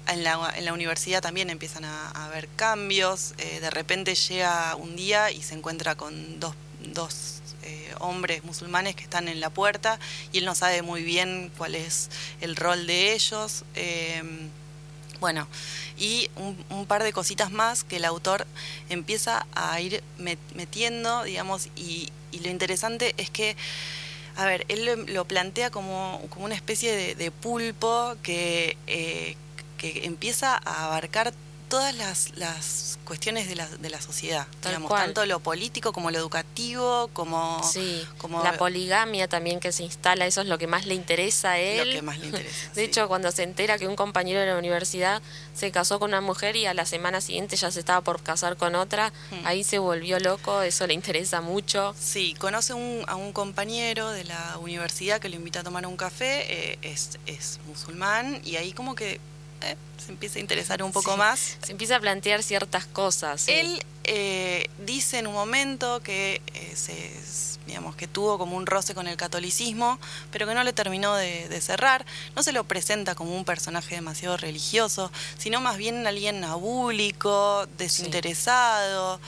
[0.08, 3.34] en, la, en la universidad también empiezan a, a haber cambios.
[3.38, 8.96] Eh, de repente llega un día y se encuentra con dos, dos eh, hombres musulmanes
[8.96, 10.00] que están en la puerta
[10.32, 13.62] y él no sabe muy bien cuál es el rol de ellos.
[15.22, 15.46] Bueno,
[15.96, 16.30] y
[16.68, 18.44] un, par de cositas más que el autor
[18.88, 22.10] empieza a ir met- metiendo, digamos, y,
[22.42, 23.56] lo interesante es que,
[24.34, 29.36] a ver, él lo, lo plantea como, como una especie de, de pulpo que, eh,
[29.78, 31.32] que empieza a abarcar
[31.72, 36.18] todas las, las cuestiones de la, de la sociedad, digamos, tanto lo político como lo
[36.18, 40.84] educativo, como, Sí, como la poligamia también que se instala, eso es lo que más
[40.86, 41.88] le interesa a él.
[41.88, 42.70] lo que más le interesa.
[42.74, 45.22] De hecho, cuando se entera que un compañero de la universidad
[45.54, 48.56] se casó con una mujer y a la semana siguiente ya se estaba por casar
[48.58, 49.46] con otra, Hmm.
[49.46, 51.94] ahí se volvió loco, eso le interesa mucho.
[51.98, 55.96] Sí, conoce un- a un compañero de la universidad que lo invita a tomar un
[55.96, 59.20] café, eh, es, es musulmán, y ahí como que
[59.64, 61.56] eh, se empieza a interesar un poco Sí, más.
[61.62, 63.42] Se empieza a plantear ciertas cosas.
[63.42, 63.52] sí.
[63.52, 67.12] Él eh, dice en un momento que eh, se,
[67.68, 70.00] digamos que tuvo como un roce con el catolicismo,
[70.32, 72.04] pero que no le terminó de, de cerrar.
[72.34, 79.20] No se lo presenta como un personaje demasiado religioso, sino más bien alguien abúlico, desinteresado.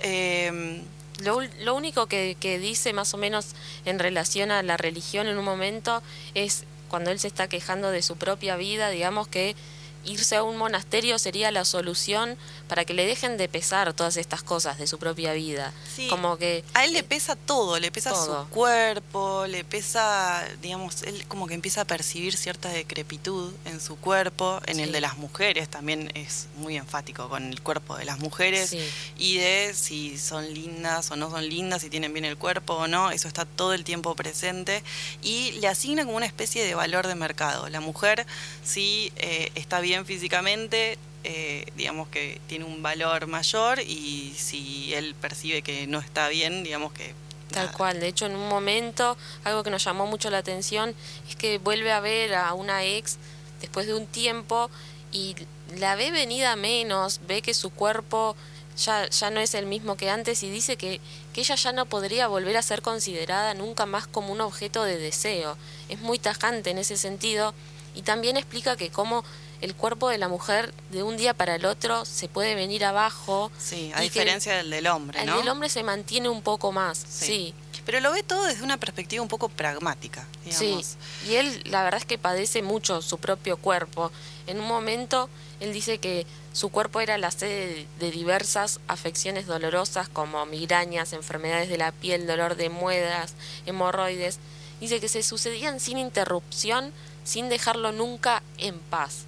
[0.00, 0.80] eh,
[1.20, 3.48] Lo, único que, que dice más o menos
[3.84, 6.02] en relación a la religión en un momento
[6.34, 9.54] es cuando él se está quejando de su propia vida, digamos que
[10.04, 12.36] irse a un monasterio sería la solución
[12.68, 15.72] para que le dejen de pesar todas estas cosas de su propia vida.
[15.94, 16.08] Sí.
[16.08, 18.44] Como que A él le pesa todo, le pesa todo.
[18.44, 23.96] su cuerpo, le pesa, digamos, él como que empieza a percibir cierta decrepitud en su
[23.96, 28.18] cuerpo, en el de las mujeres también es muy enfático con el cuerpo de las
[28.18, 28.80] mujeres Sí.
[29.18, 32.88] y de si son lindas o no son lindas, si tienen bien el cuerpo o
[32.88, 34.82] no, eso está todo el tiempo presente
[35.22, 37.68] y le asigna como una especie de valor de mercado.
[37.68, 38.26] La mujer
[38.64, 45.14] si eh, está bien físicamente, eh, digamos que tiene un valor mayor y si él
[45.20, 47.14] percibe que no está bien, digamos que
[47.52, 50.94] Tal cual, de hecho en un momento algo que nos llamó mucho la atención
[51.28, 53.18] es que vuelve a ver a una ex
[53.60, 54.70] después de un tiempo
[55.12, 55.36] y
[55.76, 58.36] la ve venida menos, ve que su cuerpo
[58.76, 61.00] ya, ya no es el mismo que antes y dice que,
[61.34, 64.96] que ella ya no podría volver a ser considerada nunca más como un objeto de
[64.96, 65.58] deseo.
[65.90, 67.54] Es muy tajante en ese sentido
[67.94, 69.24] y también explica que cómo
[69.62, 73.50] el cuerpo de la mujer de un día para el otro se puede venir abajo.
[73.58, 75.38] Sí, a diferencia del del hombre, el ¿no?
[75.38, 77.54] del hombre se mantiene un poco más, sí.
[77.84, 80.86] Pero lo ve todo desde una perspectiva un poco pragmática, digamos.
[80.86, 84.12] Sí, y él la verdad es que padece mucho su propio cuerpo.
[84.46, 90.08] En un momento él dice que su cuerpo era la sede de diversas afecciones dolorosas
[90.08, 93.34] como migrañas, enfermedades de la piel, dolor de muelas,
[93.66, 94.38] hemorroides.
[94.80, 96.92] Dice que se sucedían sin interrupción,
[97.24, 99.26] sin dejarlo nunca en paz.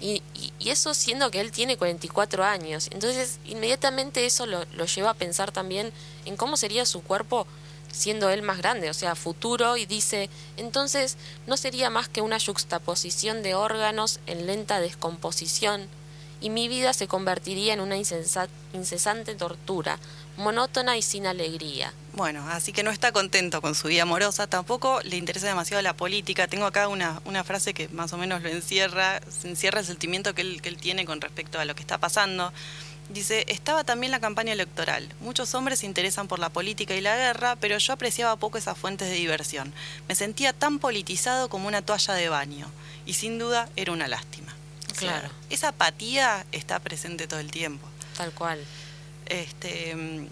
[0.00, 2.88] Y, y- y eso siendo que él tiene 44 años.
[2.92, 5.92] Entonces, inmediatamente eso lo, lo lleva a pensar también
[6.24, 7.46] en cómo sería su cuerpo
[7.90, 12.38] siendo él más grande, o sea, futuro, y dice, entonces, ¿no sería más que una
[12.38, 15.86] yuxtaposición de órganos en lenta descomposición?
[16.40, 19.98] Y mi vida se convertiría en una incesante tortura,
[20.36, 21.92] monótona y sin alegría.
[22.12, 25.94] Bueno, así que no está contento con su vida amorosa, tampoco le interesa demasiado la
[25.96, 26.46] política.
[26.46, 30.34] Tengo acá una, una frase que más o menos lo encierra, se encierra el sentimiento
[30.34, 32.52] que él, que él tiene con respecto a lo que está pasando.
[33.10, 35.06] Dice, estaba también la campaña electoral.
[35.20, 38.78] Muchos hombres se interesan por la política y la guerra, pero yo apreciaba poco esas
[38.78, 39.74] fuentes de diversión.
[40.08, 42.66] Me sentía tan politizado como una toalla de baño.
[43.06, 44.54] Y sin duda era una lástima.
[44.90, 45.28] O sea, Claro.
[45.50, 47.86] esa apatía está presente todo el tiempo.
[48.16, 48.64] Tal cual.
[49.26, 50.28] Este, mm,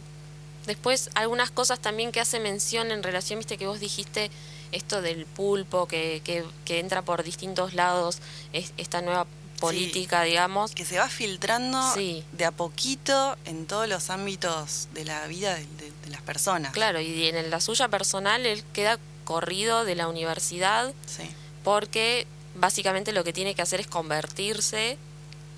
[0.67, 4.31] Después, algunas cosas también que hace mención en relación, viste que vos dijiste
[4.71, 8.19] esto del pulpo, que, que, que entra por distintos lados,
[8.53, 9.27] es, esta nueva
[9.59, 10.73] política, digamos.
[10.73, 12.23] que se va filtrando Sí.
[12.33, 16.73] de a poquito en todos los ámbitos de la vida de, de- de las personas.
[16.73, 21.25] Claro, y en la suya personal él queda corrido de la universidad Sí.
[21.65, 24.97] porque básicamente lo que tiene que hacer es convertirse,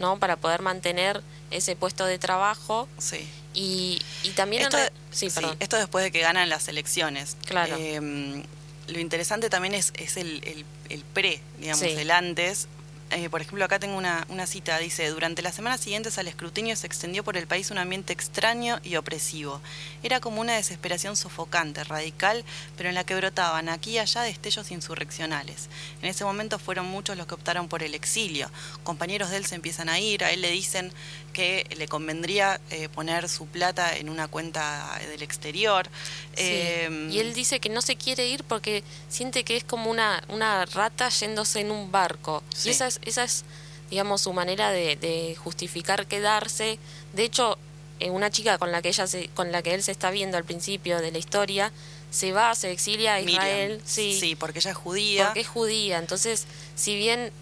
[0.04, 0.18] ¿no?
[0.18, 2.86] Para poder mantener ese puesto de trabajo.
[2.98, 3.26] Sí.
[3.54, 4.62] Y, y también...
[4.64, 4.76] Esto,
[5.10, 5.28] sí,
[5.60, 7.36] esto después de que ganan las elecciones.
[7.46, 7.74] Claro.
[7.78, 8.44] Eh,
[8.88, 11.88] lo interesante también es, es el, el- el pre, digamos, Sí.
[11.96, 12.68] el antes.
[13.10, 16.74] Eh, por ejemplo, acá tengo una, una cita, dice, durante las semanas siguientes al escrutinio
[16.74, 19.60] se extendió por el país un ambiente extraño y opresivo.
[20.02, 22.44] Era como una desesperación sofocante, radical,
[22.76, 25.68] pero en la que brotaban aquí y allá destellos insurreccionales.
[26.02, 28.50] En ese momento fueron muchos los que optaron por el exilio.
[28.82, 30.92] Compañeros de él se empiezan a ir, a él le dicen
[31.32, 35.86] que le convendría eh, poner su plata en una cuenta del exterior.
[36.34, 36.42] Sí.
[36.44, 40.22] Eh, y él dice que no se quiere ir porque siente que es como una,
[40.28, 42.42] una rata yéndose en un barco.
[42.54, 42.68] Sí.
[42.68, 43.44] Y esa es, esa es,
[43.90, 46.78] digamos, su manera de, de justificar quedarse.
[47.12, 47.58] De hecho,
[48.00, 50.36] eh, una chica con la que ella se, con la que él se está viendo
[50.36, 51.72] al principio de la historia
[52.10, 53.42] se va, se exilia a Miriam.
[53.42, 53.80] Israel.
[53.84, 55.24] Sí, Sí, porque ella es judía.
[55.26, 55.98] porque es judía.
[55.98, 57.32] Entonces, si bien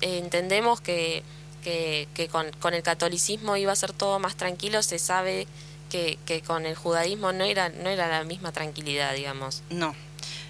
[0.00, 1.22] eh, entendemos que,
[1.64, 5.46] que, que con, con el catolicismo iba a ser todo más tranquilo, se sabe
[5.90, 9.62] que, que con el judaísmo no era, no era la misma tranquilidad, digamos.
[9.70, 9.94] No,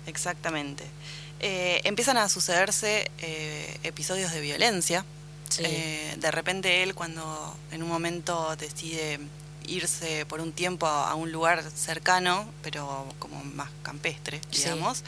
[0.06, 0.84] exactamente.
[1.46, 5.04] Eh, empiezan a sucederse eh, episodios de violencia.
[5.50, 5.62] Sí.
[5.66, 9.20] Eh, de repente él cuando en un momento decide
[9.66, 15.04] irse por un tiempo a, a un lugar cercano, pero como más campestre, digamos,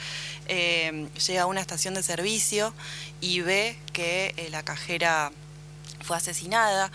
[0.47, 2.75] llega a una estación de servicio
[3.23, 5.33] y ve que la cajera
[6.03, 6.91] fue asesinada.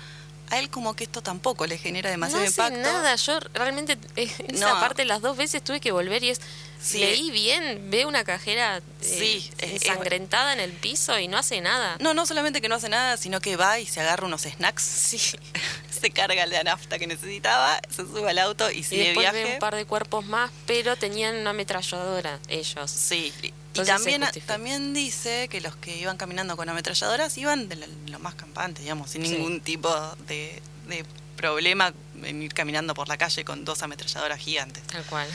[0.52, 2.80] A él como que esto tampoco le genera demasiado no hace impacto.
[2.92, 4.80] nada, yo realmente esa No.
[4.82, 6.42] parte las dos veces tuve que volver y es
[6.82, 6.98] Sí.
[7.00, 11.98] leí bien, ve una cajera eh, Sí, ensangrentada en el piso y no hace nada.
[12.00, 14.82] No, no solamente que no hace nada, sino que va y se agarra unos snacks.
[14.84, 15.18] Sí.
[16.02, 19.44] se carga la nafta que necesitaba, se sube al auto y Y sigue después viaje.
[19.44, 22.90] ve un par de cuerpos más, pero tenían una ametralladora ellos.
[22.90, 27.76] Sí, y Entonces también, también dice que los que iban caminando con ametralladoras iban de
[27.76, 29.34] lo, lo más campante, digamos, sin Sí.
[29.34, 29.90] ningún tipo
[30.28, 31.06] de, de
[31.38, 34.84] problema en ir caminando por la calle con dos ametralladoras gigantes.
[34.88, 35.28] Tal cual.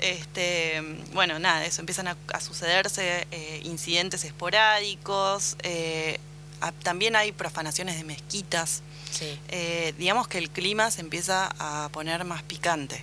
[0.00, 0.82] Este,
[1.14, 6.18] bueno, nada, eso empiezan a, a sucederse eh, incidentes esporádicos, eh,
[6.60, 8.82] a- también hay profanaciones de mezquitas.
[9.10, 9.38] Sí.
[9.48, 13.02] Eh, digamos que el clima se empieza a poner más picante.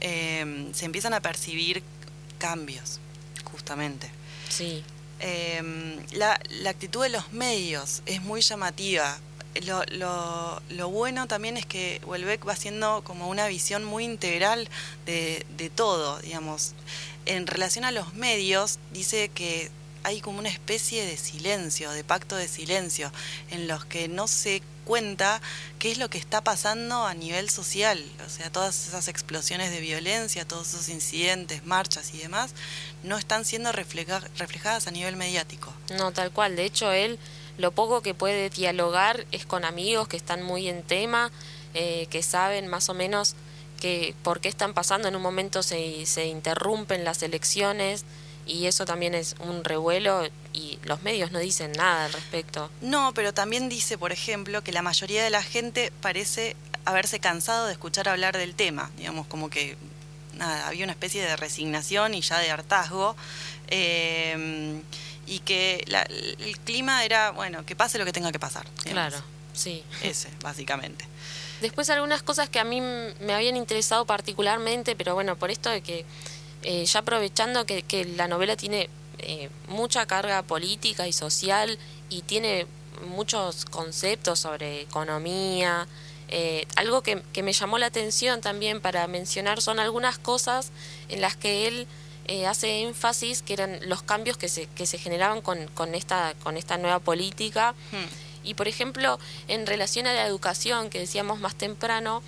[0.00, 1.82] Se empiezan a percibir
[2.38, 3.00] cambios,
[3.50, 4.08] justamente.
[4.48, 4.84] Sí.
[6.12, 9.18] La, la actitud de los medios es muy llamativa.
[9.64, 14.68] Lo, lo- lo bueno también es que Welbeck va haciendo como una visión muy integral
[15.06, 16.74] de, de todo, digamos.
[17.26, 19.70] En relación a los medios, dice que
[20.04, 23.12] hay como una especie de silencio, de pacto de silencio,
[23.50, 25.42] en los que no se cuenta
[25.78, 28.02] qué es lo que está pasando a nivel social.
[28.26, 32.52] O sea, todas esas explosiones de violencia, todos esos incidentes, marchas y demás,
[33.02, 35.74] no están siendo refleja- reflejadas a nivel mediático.
[35.98, 36.56] No, tal cual.
[36.56, 37.18] De hecho, él
[37.58, 41.30] lo poco que puede dialogar es con amigos que están muy en tema,
[41.74, 43.34] eh, que saben más o menos
[43.80, 45.08] que por qué están pasando.
[45.08, 48.04] En un momento se, se interrumpen las elecciones
[48.46, 52.70] y eso también es un revuelo y los medios no dicen nada al respecto.
[52.80, 57.66] No, pero también dice, por ejemplo, que la mayoría de la gente parece haberse cansado
[57.66, 58.90] de escuchar hablar del tema.
[58.96, 59.76] Digamos, como que
[60.36, 63.16] nada, había una especie de resignación y ya de hartazgo.
[63.66, 64.80] eh,
[65.28, 68.64] y que la- el clima era, bueno, que pase lo que tenga que pasar.
[68.84, 69.12] digamos.
[69.12, 69.82] Claro, sí.
[70.02, 71.04] Ese, básicamente.
[71.60, 75.80] Después algunas cosas que a mí me habían interesado particularmente, pero bueno, por esto de
[75.82, 76.04] que
[76.62, 82.22] eh, ya aprovechando que, que la novela tiene eh, mucha carga política y social y
[82.22, 82.66] tiene
[83.08, 85.86] muchos conceptos sobre economía,
[86.28, 90.70] eh, algo que, que me llamó la atención también para mencionar son algunas cosas
[91.08, 91.86] en las que él
[92.28, 96.34] eh, hace énfasis que eran los cambios que se, que se generaban con, con, esta,
[96.42, 97.74] con esta nueva política.
[98.44, 99.18] Y por ejemplo,
[99.48, 102.22] en relación a la educación que decíamos más temprano,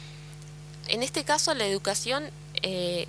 [0.88, 2.30] en este caso la educación
[2.62, 3.08] eh,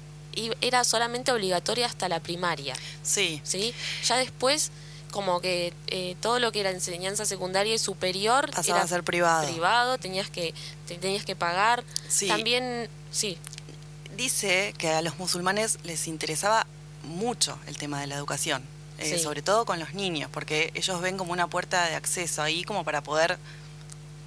[0.62, 2.76] era solamente obligatoria hasta la primaria.
[3.04, 3.42] Sí.
[3.44, 3.74] ¿sí?
[4.06, 4.72] Ya después,
[5.12, 9.04] como que eh, todo lo que era enseñanza secundaria y superior Pasaba era a ser
[9.04, 9.48] privado.
[9.48, 10.54] privado, tenías que,
[10.88, 11.84] te tenías que pagar.
[12.10, 12.28] Sí.
[12.28, 13.38] También, sí,
[14.16, 16.68] Dice que a los musulmanes les interesaba
[17.04, 18.64] mucho el tema de la educación,
[18.98, 19.24] eh, Sí.
[19.24, 22.84] sobre todo con los niños, porque ellos ven como una puerta de acceso ahí como
[22.84, 23.38] para poder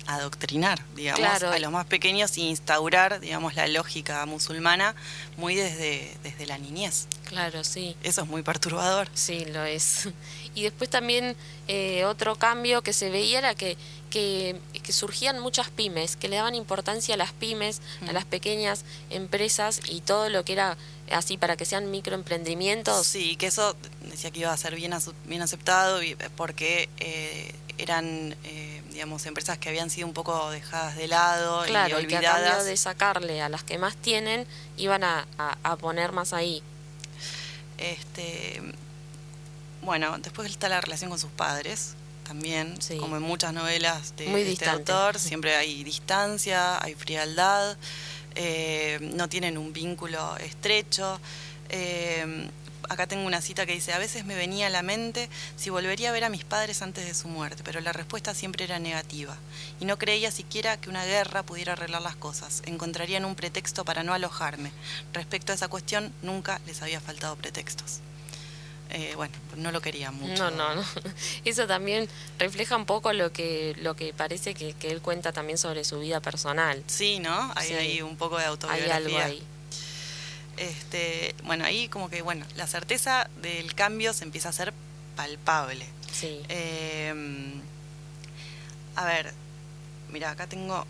[0.07, 1.51] adoctrinar, digamos, Claro.
[1.51, 4.95] a los más pequeños e instaurar, digamos, la lógica musulmana
[5.39, 7.07] muy desde, desde la niñez.
[7.27, 7.97] claro, sí.
[8.03, 9.09] Eso es muy perturbador.
[9.15, 10.09] Sí, lo es.
[10.57, 11.35] Y después también
[11.67, 13.77] eh, otro cambio que se veía era que,
[14.09, 18.85] que, que surgían muchas pymes, que le daban importancia a las pymes, a las pequeñas
[19.11, 20.77] empresas y todo lo que era
[21.11, 23.05] así para que sean microemprendimientos.
[23.07, 24.93] Sí, que eso decía que iba a ser bien,
[25.27, 30.95] bien aceptado y- porque eh, eran, eh, digamos, empresas que habían sido un poco dejadas
[30.97, 32.65] de lado Claro, y y que a cambio olvidadas.
[32.67, 36.63] de sacarle a las que más tienen, iban a, a- a poner más ahí.
[37.79, 38.63] Este,
[39.83, 41.95] bueno, después está la relación con sus padres,
[42.25, 47.77] también, como en muchas novelas de, este autor, siempre hay distancia, hay frialdad,
[48.35, 51.21] eh, no tienen un vínculo estrecho.
[51.69, 52.49] Eh,
[52.89, 56.11] acá tengo una cita que dice, a veces me venía a la mente si volvería
[56.11, 59.37] a ver a mis padres antes de su muerte, pero la respuesta siempre era negativa.
[59.81, 62.63] Y no creía siquiera que una guerra pudiera arreglar las cosas.
[62.67, 64.71] Encontrarían un pretexto para no alojarme.
[65.13, 68.01] Respecto a esa cuestión, nunca les había faltado pretextos.
[68.91, 70.51] Eh, bueno, no lo quería mucho.
[70.51, 70.85] No, no, no.
[71.45, 72.09] Eso también
[72.39, 75.99] refleja un poco lo que lo que parece que, que él cuenta también sobre su
[76.01, 76.83] vida personal.
[76.87, 77.53] Sí, ¿no?
[77.57, 77.75] Hay Sí.
[77.75, 78.97] ahí un poco de Hay autobiografía.
[78.97, 79.43] algo ahí.
[80.57, 84.73] Este, bueno, ahí como que, bueno, la certeza del cambio se empieza a hacer
[85.17, 85.87] palpable.
[86.13, 86.41] Sí.
[86.49, 87.13] Eh,
[88.97, 89.33] a ver,
[90.11, 90.87] mira, acá tengo.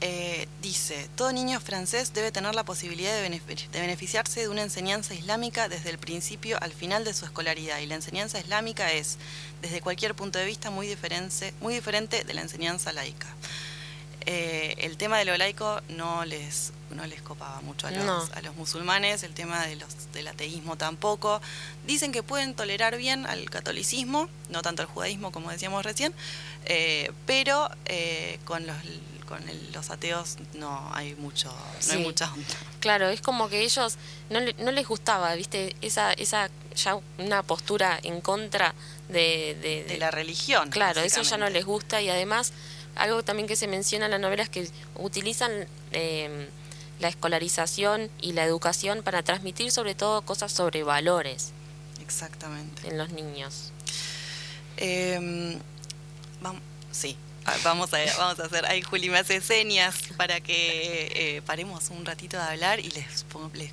[0.00, 4.62] Eh, dice: Todo niño francés debe tener la posibilidad de, benefi- de beneficiarse de una
[4.62, 7.78] enseñanza islámica desde el principio al final de su escolaridad.
[7.78, 9.16] Y la enseñanza islámica es,
[9.62, 13.28] desde cualquier punto de vista, muy diferente, muy diferente de la enseñanza laica.
[14.26, 18.26] Eh, el tema de lo laico no les, no les copaba mucho a los, No.
[18.32, 21.42] a los musulmanes, el tema de los, del ateísmo tampoco.
[21.86, 26.14] Dicen que pueden tolerar bien al catolicismo, no tanto al judaísmo como decíamos recién,
[26.64, 28.76] eh, pero eh, con los
[29.28, 31.54] con el- los ateos no hay mucho,
[31.88, 32.46] no hay mucha onda.
[32.80, 33.96] Claro, es como que ellos
[34.30, 35.74] no, le- no les gustaba, ¿viste?
[35.80, 38.74] Esa, esa ya una postura en contra
[39.08, 40.70] de, de, De la religión.
[40.70, 42.52] Claro, eso ya no les gusta y además
[42.96, 45.50] algo también que se menciona en la novela es que utilizan
[45.92, 46.48] eh,
[47.00, 51.52] la escolarización y la educación para transmitir sobre todo cosas sobre valores
[52.00, 52.88] Exactamente.
[52.88, 53.72] en los niños.
[54.76, 55.58] Eh,
[56.42, 56.60] vam-
[56.92, 57.16] sí,
[57.62, 58.66] vamos a, vamos a hacer.
[58.66, 63.24] Ahí Juli me hace señas para que eh, paremos un ratito de hablar y les,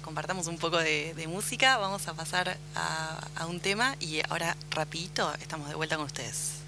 [0.01, 1.77] compartamos un poco de, de música.
[1.77, 6.61] Vamos a pasar a, a un tema y ahora rapidito estamos de vuelta con ustedes.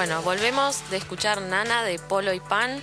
[0.00, 2.80] Bueno, volvemos de escuchar Nana de Polo y Pan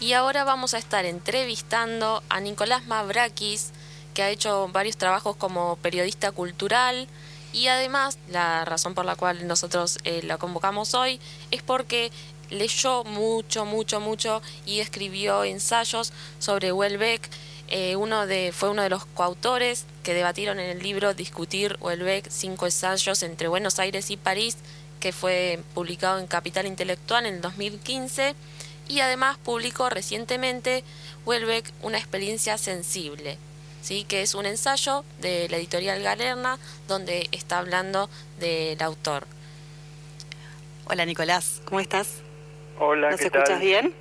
[0.00, 3.70] y ahora vamos a estar entrevistando a Nicolás Mavrakis,
[4.12, 7.06] que ha hecho varios trabajos como periodista cultural
[7.52, 11.20] y además la razón por la cual nosotros eh, la convocamos hoy
[11.52, 12.10] es porque
[12.50, 17.30] leyó mucho, mucho, mucho y escribió ensayos sobre Welbeck.
[17.68, 22.28] Eh, uno de, fue uno de los coautores que debatieron en el libro Discutir Welbeck,
[22.30, 24.56] cinco ensayos entre Buenos Aires y París,
[25.00, 28.34] que fue publicado en Capital Intelectual en el 2015
[28.88, 30.82] y además publicó recientemente
[31.26, 33.38] Welbeck Una experiencia sensible,
[33.82, 34.04] ¿sí?
[34.04, 38.08] que es un ensayo de la editorial Galerna donde está hablando
[38.40, 39.26] del autor.
[40.86, 42.08] Hola Nicolás, ¿cómo estás?
[42.78, 43.60] Hola, ¿Nos ¿qué escuchas tal?
[43.60, 43.94] bien?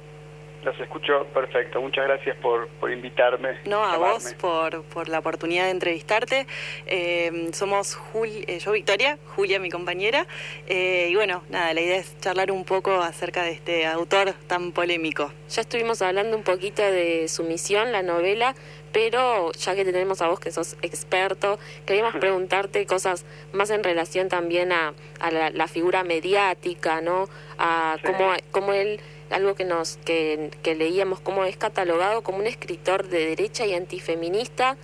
[0.63, 1.79] Los escucho perfecto.
[1.81, 3.57] Muchas gracias por, por invitarme.
[3.65, 4.13] No, a llamarme.
[4.13, 6.45] vos por, por la oportunidad de entrevistarte.
[6.87, 10.25] Eh, somos Jul- eh, yo Victoria, Julia mi compañera,
[10.67, 14.71] eh, y bueno, nada, la idea es charlar un poco acerca de este autor tan
[14.73, 15.31] polémico.
[15.49, 18.53] Ya estuvimos hablando un poquito de su misión, la novela,
[18.91, 23.83] pero ya que te tenemos a vos que sos experto, queríamos preguntarte cosas más en
[23.83, 27.29] relación también a, a la, la figura mediática, ¿no?
[27.57, 28.07] A Sí.
[28.11, 28.99] cómo, cómo él,
[29.29, 34.77] algo que nos que, leíamos, cómo es catalogado como un escritor de derecha y antifeminista.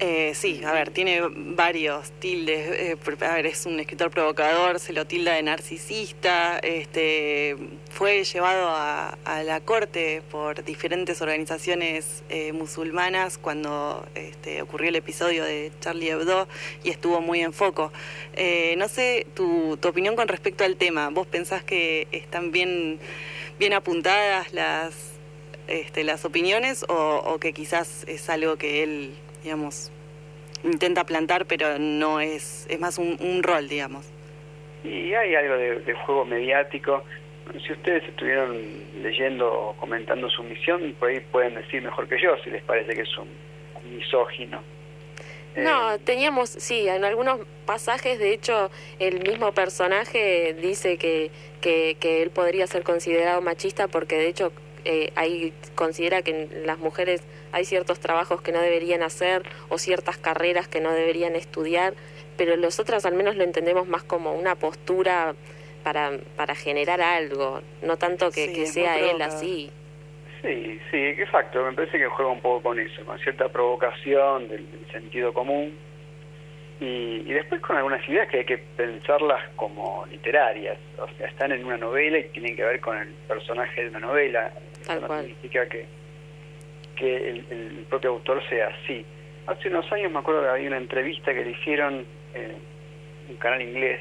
[0.00, 2.68] Eh, sí, a ver, tiene varios tildes.
[2.68, 6.60] eh, a ver, es un escritor provocador, se lo tilda de narcisista.
[6.60, 7.56] Este,
[7.90, 15.44] fue llevado a, la corte por diferentes organizaciones eh, musulmanas cuando este, ocurrió el episodio
[15.44, 16.48] de Charlie Hebdo
[16.84, 17.92] y estuvo muy en foco.
[18.34, 21.08] Eh, no sé tu, opinión con respecto al tema.
[21.10, 23.00] ¿Vos pensás que están bien,
[23.58, 24.94] bien apuntadas las,
[25.66, 29.90] este, las opiniones o que quizás es algo que él, digamos,
[30.64, 34.06] intenta plantar, pero no es, es más un, un rol, digamos.
[34.84, 37.02] Y hay algo de, de juego mediático.
[37.66, 38.56] Si ustedes estuvieron
[39.02, 42.94] leyendo o comentando su misión, por ahí pueden decir mejor que yo si les parece
[42.94, 43.28] que es un,
[43.82, 44.62] un misógino.
[45.56, 48.70] No, teníamos, sí, en algunos pasajes, de hecho,
[49.00, 54.52] el mismo personaje dice que, que, que él podría ser considerado machista porque, de hecho,
[54.84, 57.22] eh, ahí considera que en las mujeres
[57.52, 61.94] hay ciertos trabajos que no deberían hacer o ciertas carreras que no deberían estudiar,
[62.36, 65.34] pero los otros al menos lo entendemos más como una postura
[65.82, 69.70] para, para generar algo, no tanto que, Sí, sea él así.
[70.42, 71.64] Sí, sí, exacto.
[71.64, 75.76] Me parece que juega un poco con eso, con cierta provocación del, del sentido común.
[76.80, 80.78] Y, y después con algunas ideas que hay que pensarlas como literarias.
[80.98, 84.00] O sea, están en una novela y tienen que ver con el personaje de una
[84.00, 84.52] novela.
[84.86, 85.86] Tal Eso no significa que,
[86.96, 89.04] que el, el propio autor sea así.
[89.46, 92.56] Hace unos años me acuerdo que había una entrevista que le hicieron en
[93.28, 94.00] un canal inglés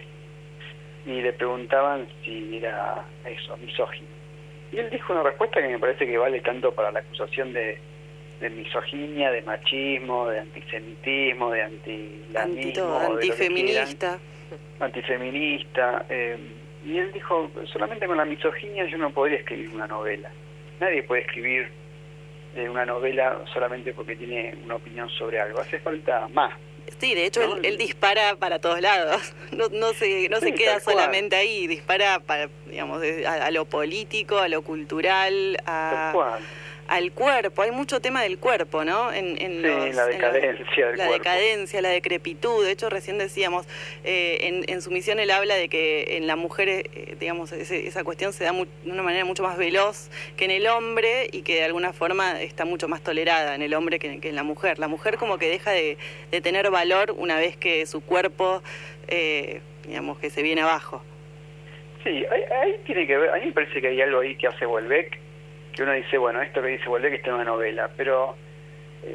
[1.06, 4.08] y le preguntaban si era eso, misógino.
[4.72, 7.80] Y él dijo una respuesta que me parece que vale tanto para la acusación de,
[8.40, 14.20] de misoginia, de machismo, de antisemitismo, de antilanismo, antifeminista.
[14.80, 16.06] antifeminista.
[16.10, 16.38] eh,
[16.86, 20.32] y él dijo, solamente con la misoginia yo no podría escribir una novela.
[20.80, 21.68] Nadie puede escribir
[22.56, 25.60] eh, una novela solamente porque tiene una opinión sobre algo.
[25.60, 26.54] Hace falta más.
[27.00, 29.34] Sí, de hecho, él, él dispara para todos lados.
[29.52, 30.96] No, no se, no se queda cual.
[30.98, 36.40] solamente ahí, dispara para, digamos, a, a lo político, a lo cultural, a, Tal cual.
[36.88, 37.62] Al cuerpo.
[37.62, 39.12] Hay mucho tema del cuerpo, ¿no?
[39.12, 41.14] En, en Sí, los- la en los- decadencia del La cuerpo.
[41.24, 42.64] decadencia, la decrepitud.
[42.66, 43.68] De hecho, recién decíamos,
[44.04, 47.88] eh, en, en su misión él habla de que en la mujer, eh, digamos, ese-
[47.88, 51.28] esa cuestión se da mu- de una manera mucho más veloz que en el hombre
[51.32, 54.36] y que de alguna forma está mucho más tolerada en el hombre que, que en
[54.36, 54.80] la mujer.
[54.80, 55.98] La mujer como que deja de,
[56.32, 58.62] de tener valor una vez que su cuerpo,
[59.08, 61.04] eh, digamos, que se viene abajo.
[62.04, 64.48] Sí, ahí, ahí tiene que ver, a mí me parece que hay algo ahí que
[64.48, 65.20] hace Welbeck,
[65.78, 68.36] que uno dice, bueno, esto que dice Welbeck está en una novela, pero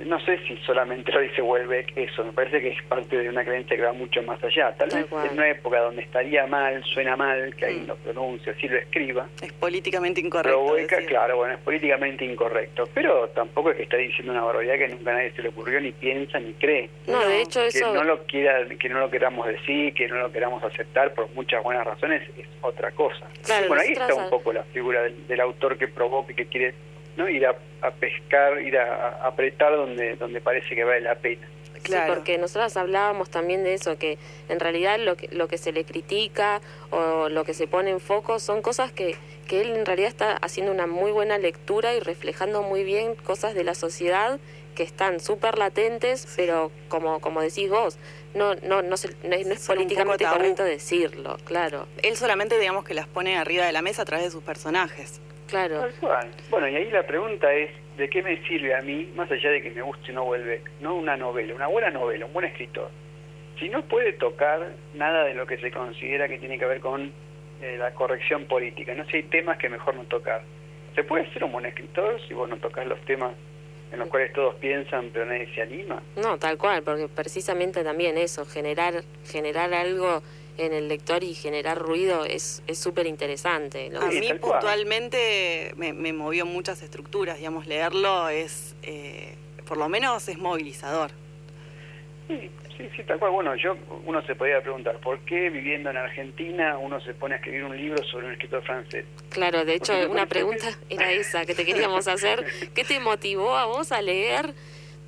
[0.07, 3.45] no sé si solamente lo dice Welbeck eso, me parece que es parte de una
[3.45, 4.75] creencia que va mucho más allá.
[4.77, 8.69] Tal vez en una época donde estaría mal, suena mal, que ahí lo pronuncie, así
[8.69, 10.65] lo escriba, Es políticamente incorrecto.
[10.65, 14.89] provoca, claro, bueno, es políticamente incorrecto, pero tampoco es que está diciendo una barbaridad que
[14.89, 16.89] nunca a nadie se le ocurrió, ni piensa, ni cree.
[17.07, 17.93] No, de hecho que eso...
[17.93, 21.63] no lo quiera, que no lo queramos decir, que no lo queramos aceptar por muchas
[21.63, 23.27] buenas razones es otra cosa.
[23.45, 26.47] Claro, bueno, ahí está un poco la figura del, del autor que provoca y que
[26.47, 26.75] quiere
[27.17, 31.15] no ir a, a pescar, ir a, a apretar donde donde parece que vale la
[31.17, 31.47] pena.
[31.85, 34.17] Sí, porque nosotras hablábamos también de eso, que
[34.49, 36.61] en realidad lo que, lo que se le critica
[36.91, 39.17] o lo que se pone en foco son cosas que,
[39.49, 43.55] que él en realidad está haciendo una muy buena lectura y reflejando muy bien cosas
[43.55, 44.39] de la sociedad
[44.77, 47.99] que están súper latentes, pero como, como decís vos,
[48.35, 51.89] no, no, no, se- no es, no es políticamente correcto decirlo, claro.
[52.05, 55.21] Él solamente, digamos, que las pone arriba de la mesa a través de sus personajes.
[55.53, 55.81] Claro.
[55.81, 56.31] Tal cual.
[56.49, 59.61] Bueno, y ahí la pregunta es, ¿de qué me sirve a mí, más allá de
[59.61, 62.89] que me guste o no vuelve, no una novela, una buena novela, un buen escritor?
[63.61, 67.13] Si no puede tocar nada de lo que se considera que tiene que ver con
[67.61, 70.41] eh, la corrección política, no sé, hay temas que mejor no tocar.
[70.95, 73.35] ¿Se puede ser un buen escritor si vos no tocas los temas
[73.93, 76.03] en los cuales todos piensan pero nadie se anima?
[76.17, 80.23] No, tal cual, porque precisamente también eso, generar, generar algo
[80.59, 83.91] en el lector y generar ruido es es súper interesante.
[84.01, 89.35] A mí puntualmente me, me movió muchas estructuras, digamos, leerlo es, eh,
[89.67, 91.11] por lo menos es movilizador.
[92.29, 93.33] Sí, sí, sí, tal cual.
[93.33, 93.77] Bueno, yo
[94.07, 97.77] uno se podría preguntar, ¿por qué viviendo en Argentina uno se pone a escribir un
[97.77, 99.05] libro sobre un escritor francés?
[99.31, 102.45] Claro, de hecho, una pregunta era esa que te queríamos hacer.
[102.75, 104.55] ¿Qué te motivó a vos a leer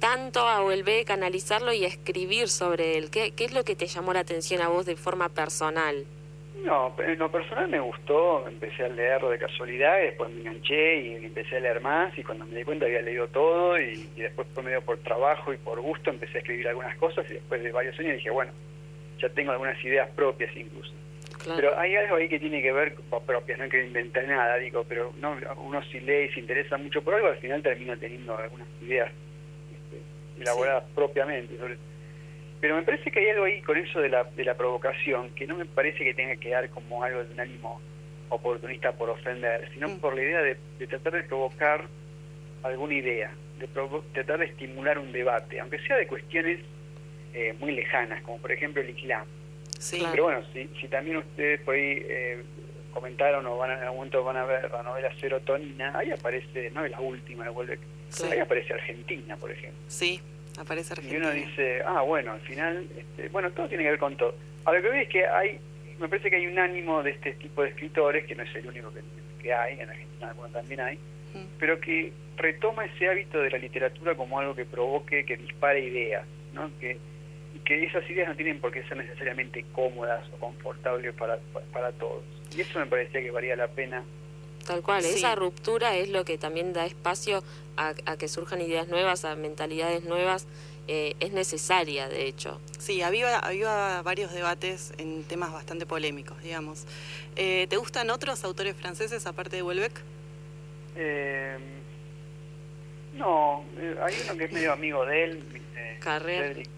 [0.05, 3.11] tanto a Huelbeck, a analizarlo y escribir sobre él?
[3.11, 6.05] ¿Qué, ¿Qué es lo que te llamó la atención a vos de forma personal?
[6.63, 11.01] No, en lo personal me gustó, empecé a leerlo de casualidad, y después me enganché
[11.01, 14.21] y empecé a leer más y cuando me di cuenta había leído todo y, y
[14.21, 17.63] después por medio por trabajo y por gusto empecé a escribir algunas cosas y después
[17.63, 18.53] de varios años dije, bueno,
[19.19, 20.93] ya tengo algunas ideas propias incluso.
[21.43, 21.57] Claro.
[21.57, 24.85] Pero hay algo ahí que tiene que ver con propias, no quiero inventar nada, digo,
[24.87, 28.37] pero no uno si lee y se interesa mucho por algo, al final termina teniendo
[28.37, 29.11] algunas ideas
[30.41, 31.57] elaboradas propiamente.
[31.59, 31.76] sobre-
[32.61, 35.47] Pero me parece que hay algo ahí con eso de la, de la provocación, que
[35.47, 37.80] no me parece que tenga que dar como algo de un ánimo
[38.30, 41.85] oportunista por ofender, sino por la idea de, de tratar de provocar
[42.62, 46.61] alguna idea, de provo- tratar de estimular un debate, aunque sea de cuestiones
[47.35, 49.26] eh, muy lejanas, como por ejemplo el Islam.
[49.78, 50.03] Sí.
[50.11, 52.43] Pero bueno, si, si también ustedes por ahí eh,
[52.93, 56.70] comentaron o van a, en algún momento van a ver la novela Serotonina, ahí aparece,
[56.70, 57.78] no es la última, vuelve,
[58.23, 59.79] Ahí aparece Argentina, por ejemplo.
[59.89, 60.21] Sí,
[60.59, 61.27] aparece Y Argentina.
[61.29, 64.35] uno dice, ah, bueno, al final, este, bueno, todo tiene que ver con todo.
[64.65, 65.59] A lo que veo es que hay,
[65.99, 68.67] me parece que hay un ánimo de este tipo de escritores, que no es el
[68.67, 69.01] único que,
[69.43, 70.99] que hay, en Argentina bueno, también hay,
[71.59, 76.25] pero que retoma ese hábito de la literatura como algo que provoque, que dispare ideas,
[76.53, 76.71] ¿no?
[76.81, 76.97] Que,
[77.55, 81.67] y que esas ideas no tienen por qué ser necesariamente cómodas o confortables para, para,
[81.67, 82.25] para todos.
[82.57, 84.03] Y eso me parecía que valía la pena
[84.65, 85.19] Tal cual, Sí.
[85.19, 87.43] esa ruptura es lo que también da espacio
[87.77, 90.47] a, a que surjan ideas nuevas, a mentalidades nuevas.
[90.87, 92.61] eh, es necesaria, de hecho.
[92.79, 96.85] Sí, había, había varios debates en temas bastante polémicos, digamos.
[97.37, 99.99] Eh, ¿Te gustan otros autores franceses aparte de Houellebecq?
[100.97, 101.57] Eh,
[103.15, 105.45] no, eh, hay uno que es medio amigo de él,
[105.77, 106.39] eh, Carrer.
[106.53, 106.69] Frederick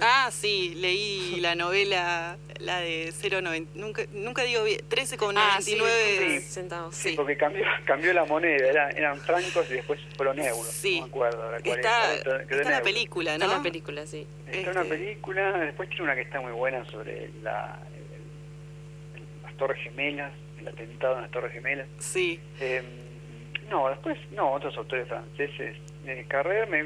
[0.00, 5.76] Ah, sí, leí la novela, la de 090, nunca, nunca digo bien, 13,99 Ah, sí,
[5.76, 6.40] Sí.
[6.40, 6.94] centavos.
[6.94, 10.66] Sí, porque cambió, cambió la moneda, era- eran francos y después fueron euros.
[10.68, 11.00] Sí.
[11.00, 11.38] No me acuerdo.
[11.62, 12.80] cuál Está, está eran en la euros.
[12.80, 13.52] película, Está ¿no?
[13.52, 14.26] en la película, sí.
[14.50, 19.42] Está una Este- película, después tiene una que está muy buena sobre la, el- el-
[19.42, 21.86] las Torres Gemelas, el atentado en las Torres Gemelas.
[21.98, 22.40] Sí.
[22.60, 22.82] Eh,
[23.68, 25.76] no, después, no, otros autores franceses.
[26.06, 26.82] Eh, Carrer me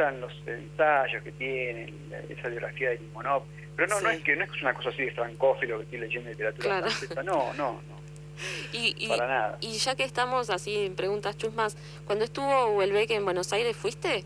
[0.00, 3.42] gustan los ensayos que tienen, la- esa biografía de Limonov.
[3.76, 6.30] Pero no, no es que no es una cosa así de francófilo que estoy leyendo
[6.30, 6.86] literatura Claro.
[6.90, 7.22] francesa.
[7.22, 8.00] No, no, no.
[8.72, 9.58] Y, y, Para nada.
[9.60, 11.76] y ya que estamos así en preguntas chusmas,
[12.06, 14.24] cuando estuvo Huelbeck en Buenos Aires, ¿fuiste?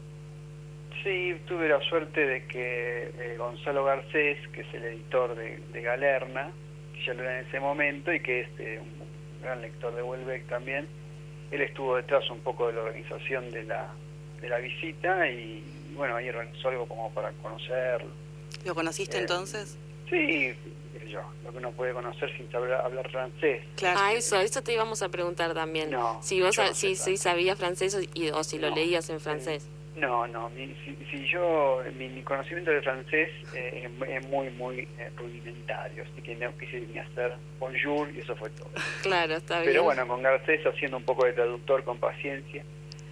[1.03, 5.83] Sí, tuve la suerte de que eh, Gonzalo Garcés, que es el editor de, de
[5.83, 6.51] Galerna,
[6.95, 10.03] que ya lo era en ese momento y que es eh, un gran lector de
[10.05, 10.87] Welbeck también,
[11.51, 13.89] él estuvo detrás un poco de la organización de la,
[14.45, 15.63] de la visita y
[15.97, 18.11] bueno, ahí organizó algo como para conocerlo.
[18.65, 19.77] ¿Lo conociste Eh, entonces?
[20.11, 20.55] Sí,
[21.09, 23.63] yo, lo que uno puede conocer sin saber hablar francés.
[23.77, 23.99] Claro.
[24.03, 25.91] Ah, eso, eso te íbamos a preguntar también.
[25.91, 28.77] No, si vos no si, si sabías francés o, y- o si lo No.
[28.77, 29.67] leías en francés.
[29.97, 34.51] No, no, mi- si, si yo, mi, mi conocimiento de francés eh, es, es muy,
[34.51, 38.69] muy eh, rudimentario, así que no quise ni hacer bonjour y eso fue todo.
[39.03, 39.73] Claro, está bien.
[39.73, 42.63] Pero bueno, con Garcés haciendo un poco de traductor con paciencia.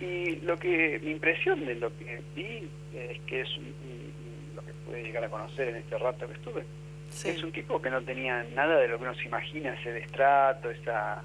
[0.02, 4.62] Y lo que, mi impresión de lo que vi es que es un- un- lo
[4.62, 6.64] que pude llegar a conocer en este rato que estuve.
[7.10, 7.28] Sí.
[7.28, 10.70] Es un tipo que no tenía nada de lo que uno se imagina, ese destrato,
[10.70, 11.22] esa...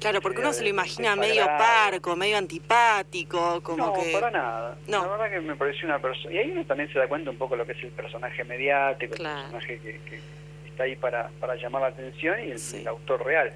[0.00, 4.12] Claro, porque uno se lo imagina medio parco, medio antipático, como no, que...
[4.12, 4.76] para nada.
[4.88, 5.02] No.
[5.04, 6.34] La verdad que me pareció una persona...
[6.34, 9.14] Y ahí uno también se da cuenta un poco lo que es el personaje mediático,
[9.14, 9.38] Claro.
[9.46, 10.20] el personaje que, que
[10.68, 13.52] está ahí para, para llamar la atención y el, el autor real.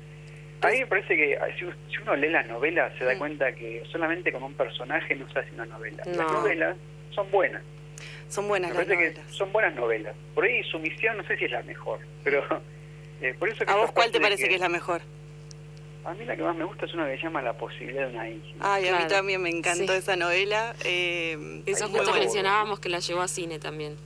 [0.61, 3.19] A mí me parece que ah, si, si uno lee las novelas se da Mm.
[3.19, 6.03] cuenta que solamente con un personaje no se hace una novela.
[6.07, 6.33] Las No.
[6.33, 6.77] novelas
[7.11, 7.63] son buenas.
[8.29, 9.27] Son buenas Me las parece novelas.
[9.27, 10.15] que son buenas novelas.
[10.35, 12.43] Por ahí su misión no sé si es la mejor, pero
[13.23, 15.01] eh, por eso que ¿A vos cuál te parece que es la mejor?
[16.05, 18.15] A mí la que más me gusta es una que se llama La posibilidad de
[18.15, 18.55] una isla.
[18.61, 19.15] Ay, a mí Claro.
[19.15, 19.99] también me encantó Sí.
[19.99, 20.75] esa novela.
[20.85, 23.97] eh, Eso justo mencionábamos que la llevó a cine también.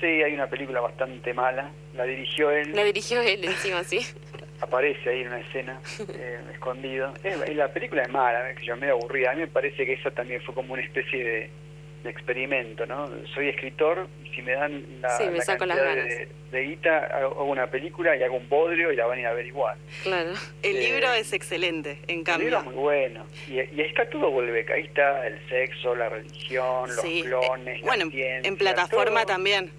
[0.00, 1.70] Sí, hay una película bastante mala.
[1.94, 2.72] La dirigió él.
[2.74, 4.00] La dirigió él encima, sí.
[4.60, 5.80] aparece ahí en una escena
[6.14, 7.12] eh, escondido.
[7.22, 9.30] Es- y la película es mala, que yo medio aburrida.
[9.30, 11.50] A mí me parece que esa también fue como una especie de,
[12.04, 13.08] de experimento, ¿no?
[13.34, 16.18] Soy escritor y si me dan la, Sí, me la saco las cantidad ganas.
[16.18, 19.26] de, de guita, hago una película y hago un bodrio y la van a ir
[19.26, 19.76] a ver igual.
[20.04, 20.30] Claro.
[20.62, 22.48] El Eh, libro es excelente, en El cambio.
[22.48, 23.26] libro es muy bueno.
[23.48, 24.70] Y, y ahí está todo Volbeck.
[24.70, 29.22] Ahí está el sexo, la religión, los Sí, clones, eh, bueno, la ciencia, en plataforma
[29.22, 29.34] todo.
[29.34, 29.72] también.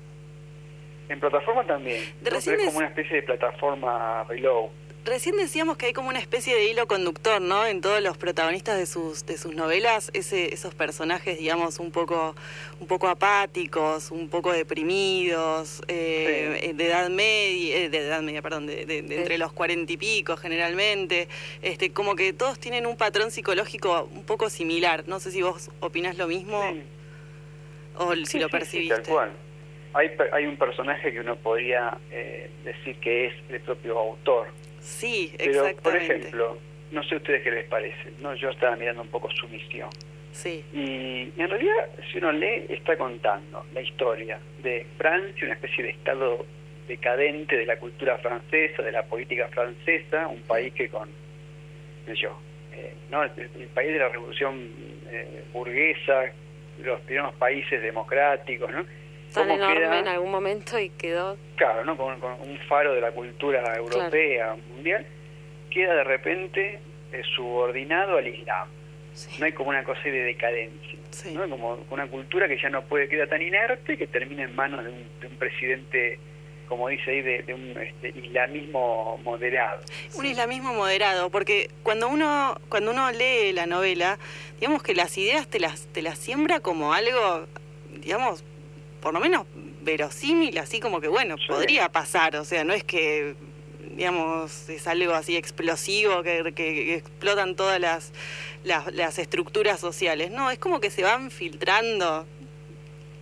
[1.10, 2.04] En plataforma también.
[2.22, 4.26] Recién es como una especie de plataforma
[5.08, 7.66] recién decíamos que hay como una especie de hilo conductor, ¿no?
[7.66, 12.36] En todos los protagonistas de sus, de sus novelas, ese, esos personajes, digamos, un poco,
[12.82, 18.68] un poco apáticos, un poco deprimidos, eh, de edad media, eh, de edad media, perdón,
[18.68, 21.30] de, de- de entre los cuarenta y pico generalmente,
[21.62, 25.06] este, como que todos tienen un patrón psicológico un poco similar.
[25.08, 26.62] No sé si vos opinás lo mismo
[27.96, 28.94] o si lo percibiste.
[28.96, 29.32] tal cual.
[29.94, 34.48] Hay, hay un personaje que uno podría eh, decir que es el propio autor.
[34.80, 36.58] Sí, Pero, por ejemplo,
[36.92, 38.36] no sé a ustedes qué les parece, ¿no?
[38.36, 39.90] Yo estaba mirando un poco su misión.
[40.32, 40.64] Sí.
[40.72, 45.90] Y en realidad, si uno lee, está contando la historia de Francia, una especie de
[45.92, 46.46] estado
[46.88, 51.10] decadente de la cultura francesa, de la política francesa, un país que con,
[52.06, 52.40] qué sé yo,
[52.74, 53.24] eh, ¿no?
[53.24, 54.72] el, el país de la revolución
[55.10, 56.32] eh, burguesa,
[56.84, 58.86] los primeros países democráticos, ¿no?
[59.34, 60.00] Tan ¿Cómo enorme queda?
[60.00, 61.38] en algún momento y quedó.
[61.56, 61.98] Claro, ¿no?
[61.98, 65.06] Con, con un faro de la cultura europea, mundial,
[65.70, 66.80] queda de repente
[67.12, 68.68] eh, subordinado al Islam.
[69.40, 71.00] No hay como una cosa de decadencia,
[71.34, 71.50] ¿no?
[71.50, 74.92] Como una cultura que ya no puede, queda tan inerte que termina en manos de
[74.92, 76.20] un, de un presidente,
[76.68, 79.82] como dice ahí, de, de un este, islamismo moderado.
[80.16, 84.20] Un islamismo moderado, porque cuando uno cuando uno lee la novela,
[84.60, 87.48] digamos que las ideas te las te las siembra como algo,
[87.90, 88.44] digamos,
[89.02, 89.46] por lo menos
[89.82, 93.36] verosímil, así como que bueno, podría pasar, o sea, no es que
[93.96, 98.12] digamos es algo así explosivo que, que- que explotan todas las,
[98.64, 102.26] las las estructuras sociales, no, es como que se van filtrando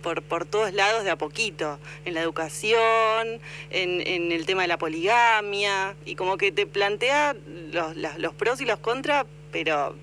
[0.02, 4.68] por, por todos lados de a poquito, en la educación, en, en el tema de
[4.68, 7.34] la poligamia, y como que te plantea
[7.72, 9.96] los, las- los pros y los contras, pero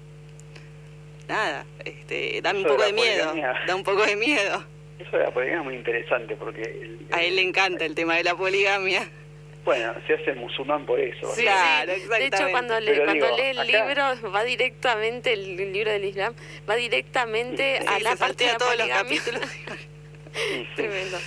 [1.27, 3.33] nada, este, da un poco de miedo,
[3.67, 4.63] da un poco de miedo.
[5.07, 8.15] Eso de la poligamia es muy interesante porque, el- A él le encanta el tema
[8.15, 9.07] de la poligamia.
[9.65, 11.33] bueno, se hace musulmán por eso.
[11.33, 12.07] Sí, Claro, sí.
[12.19, 15.91] De hecho, cuando, le- cuando digo, lee el acá- libro, va directamente, el, el libro
[15.91, 16.33] del Islam,
[16.69, 19.21] va directamente Sí, a la parte de la todos los poligamia.
[19.21, 19.31] Sí,
[20.33, 20.67] sí.
[20.75, 21.17] Tremendo.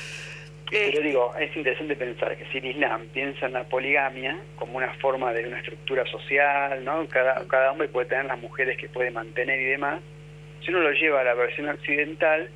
[0.69, 4.93] Pero digo, es interesante pensar que si el Islam piensa en la poligamia como una
[4.95, 7.07] forma de una estructura social, ¿no?
[7.09, 10.01] Cada, cada hombre puede tener las mujeres que puede mantener y demás.
[10.65, 12.51] Si uno lo lleva a la versión occidental,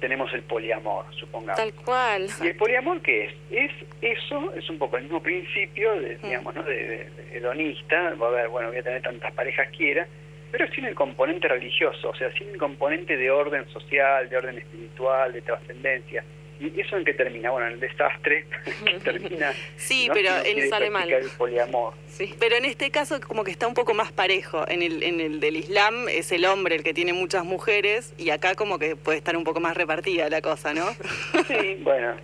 [0.00, 1.56] tenemos el poliamor, supongamos.
[1.56, 2.26] Tal cual.
[2.42, 3.32] ¿Y el poliamor qué es?
[3.50, 3.70] Es
[4.00, 6.62] eso, es un poco el mismo principio, de, digamos, ¿no?
[6.62, 10.06] de, de- de hedonista, va a ver, bueno, voy a tener tantas parejas quiera,
[10.50, 14.58] pero sin el componente religioso, o sea, sin el componente de orden social, de orden
[14.58, 16.24] espiritual, de trascendencia.
[16.60, 17.50] ¿Y eso en qué termina?
[17.50, 18.44] Bueno, en el desastre
[18.84, 19.52] que termina...
[19.76, 20.14] Sí, ¿no?
[20.14, 21.10] pero Si en- sale mal.
[21.10, 21.94] el poliamor.
[22.38, 24.68] Pero en este caso como que está un poco más parejo.
[24.68, 28.28] En el, en el del Islam es el hombre el que tiene muchas mujeres y
[28.30, 30.84] acá como que puede estar un poco más repartida la cosa, ¿no?
[31.48, 32.14] Sí, bueno,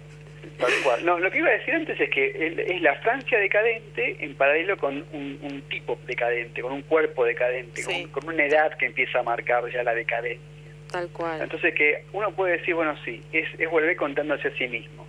[0.58, 1.04] tal cual.
[1.04, 4.76] No, lo que iba a decir antes es que es la Francia decadente en paralelo
[4.76, 9.20] con un, un tipo decadente, con un cuerpo decadente, con, con una edad que empieza
[9.20, 10.55] a marcar ya la decadencia.
[10.90, 11.40] Tal cual.
[11.42, 15.06] Entonces que uno puede decir, bueno, sí, es, es volver contándose a sí mismo.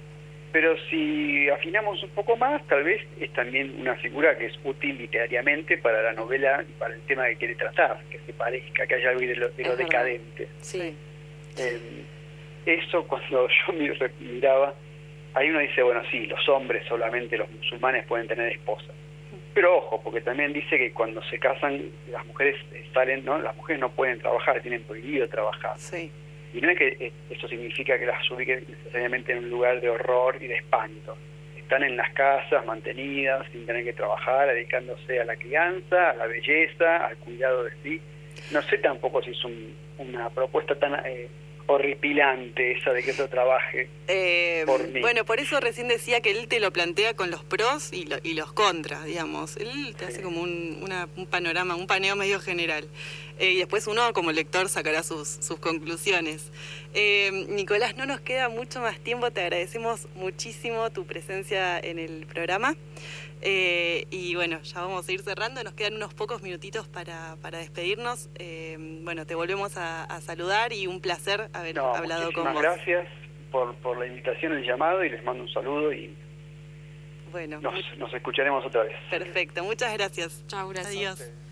[0.51, 4.97] Pero si afinamos un poco más, tal vez es también una figura que es útil
[4.97, 8.95] literariamente para la novela y para el tema que quiere tratar, que se parezca, que
[8.95, 10.47] haya algo de lo, de lo decadente.
[10.61, 10.95] Sí.
[11.57, 12.03] Eh,
[12.65, 14.73] eso cuando yo re- miraba,
[15.33, 18.95] ahí uno dice, bueno, sí, los hombres solamente, los musulmanes pueden tener esposas.
[19.57, 21.81] Pero ojo, porque también dice que cuando se casan,
[22.11, 22.55] las mujeres
[22.93, 23.39] salen, ¿no?
[23.39, 25.71] Las mujeres no pueden trabajar, tienen prohibido trabajar.
[25.79, 26.11] Sí.
[26.53, 29.89] Y no es que eh, eso significa que las ubiquen necesariamente en un lugar de
[29.89, 31.17] horror y de espanto.
[31.57, 36.27] Están en las casas, mantenidas, sin tener que trabajar, dedicándose a la crianza, a la
[36.27, 37.99] belleza, al cuidado de sí.
[38.51, 41.27] No sé tampoco si es un- una propuesta tan eh,
[41.67, 44.99] horripilante esa de que otro trabaje Eh, por mí.
[45.01, 48.17] bueno, por eso recién decía que él te lo plantea con los pros y, lo-
[48.23, 49.57] y los contras, digamos.
[49.57, 52.87] Él te hace como un, una- un panorama, un paneo medio general.
[53.39, 56.51] Eh, y después uno como lector sacará sus, sus conclusiones.
[56.93, 62.25] Eh, Nicolás, no nos queda mucho más tiempo, te agradecemos muchísimo tu presencia en el
[62.25, 62.75] programa.
[63.41, 67.59] Eh, y bueno, ya vamos a ir cerrando, nos quedan unos pocos minutitos para, para
[67.59, 68.29] despedirnos.
[68.39, 72.61] Eh, bueno, te volvemos a, a saludar y un placer haber No, hablado con vos.
[72.61, 73.07] gracias
[73.51, 76.15] por, por la invitación, el llamado y les mando un saludo y
[77.31, 78.95] Bueno, nos, nos escucharemos otra vez.
[79.11, 80.43] Perfecto, muchas gracias.
[80.47, 80.95] Chao, gracias.
[81.19, 81.46] Adiós.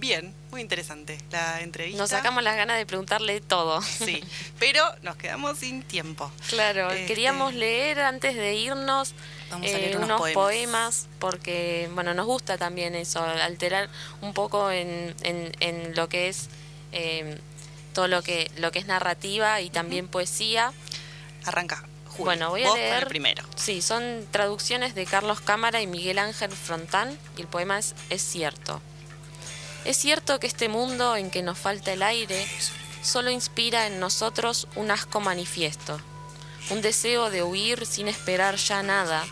[0.00, 1.98] Bien, muy interesante la entrevista.
[2.02, 3.82] Nos sacamos las ganas de preguntarle todo.
[3.82, 4.24] Sí,
[4.58, 6.32] pero nos quedamos sin tiempo.
[6.48, 9.12] Claro, Este, queríamos leer antes de irnos
[9.50, 10.34] Vamos a eh, leer unos unos poemas.
[10.34, 11.08] poemas.
[11.18, 13.88] porque, bueno, nos gusta también eso, alterar
[14.22, 16.48] un poco en, en, en lo que es
[16.92, 17.38] eh,
[17.92, 20.72] todo lo que, lo que es narrativa y también poesía.
[21.44, 21.84] Arranca.
[22.08, 23.06] Juli, Bueno, voy a leer.
[23.08, 23.44] primero.
[23.56, 28.22] Sí, son traducciones de Carlos Cámara y Miguel Ángel Frontán y el poema es Es
[28.22, 28.80] cierto.
[29.84, 32.46] Es cierto que este mundo en que nos falta el aire
[33.02, 35.98] solo inspira en nosotros un asco manifiesto,
[36.70, 39.24] un deseo de huir sin esperar ya nada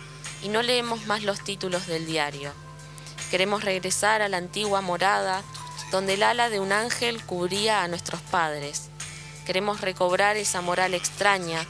[0.43, 2.53] y no leemos más los títulos del diario.
[3.31, 5.43] Queremos regresar a la antigua morada
[5.91, 8.89] donde el ala de un ángel cubría a nuestros padres.
[9.45, 11.67] Queremos recobrar esa moral extraña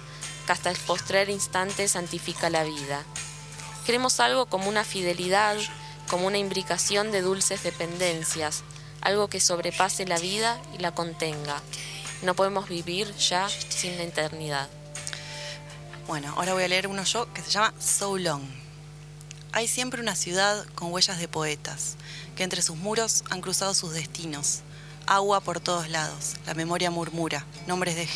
[0.47, 3.03] que hasta el postrer instante santifica la vida.
[3.87, 5.57] Queremos algo como una fidelidad,
[6.09, 8.65] como una imbricación de dulces dependencias,
[9.01, 11.61] algo que sobrepase la vida y la contenga.
[12.23, 14.69] No podemos vivir ya sin la eternidad.
[16.07, 18.43] Bueno, ahora voy a leer uno yo que se llama So Long.
[19.53, 21.97] Hay siempre una ciudad con huellas de poetas,
[22.37, 24.61] que entre sus muros han cruzado sus destinos.
[25.07, 28.05] Agua por todos lados, la memoria murmura, nombres de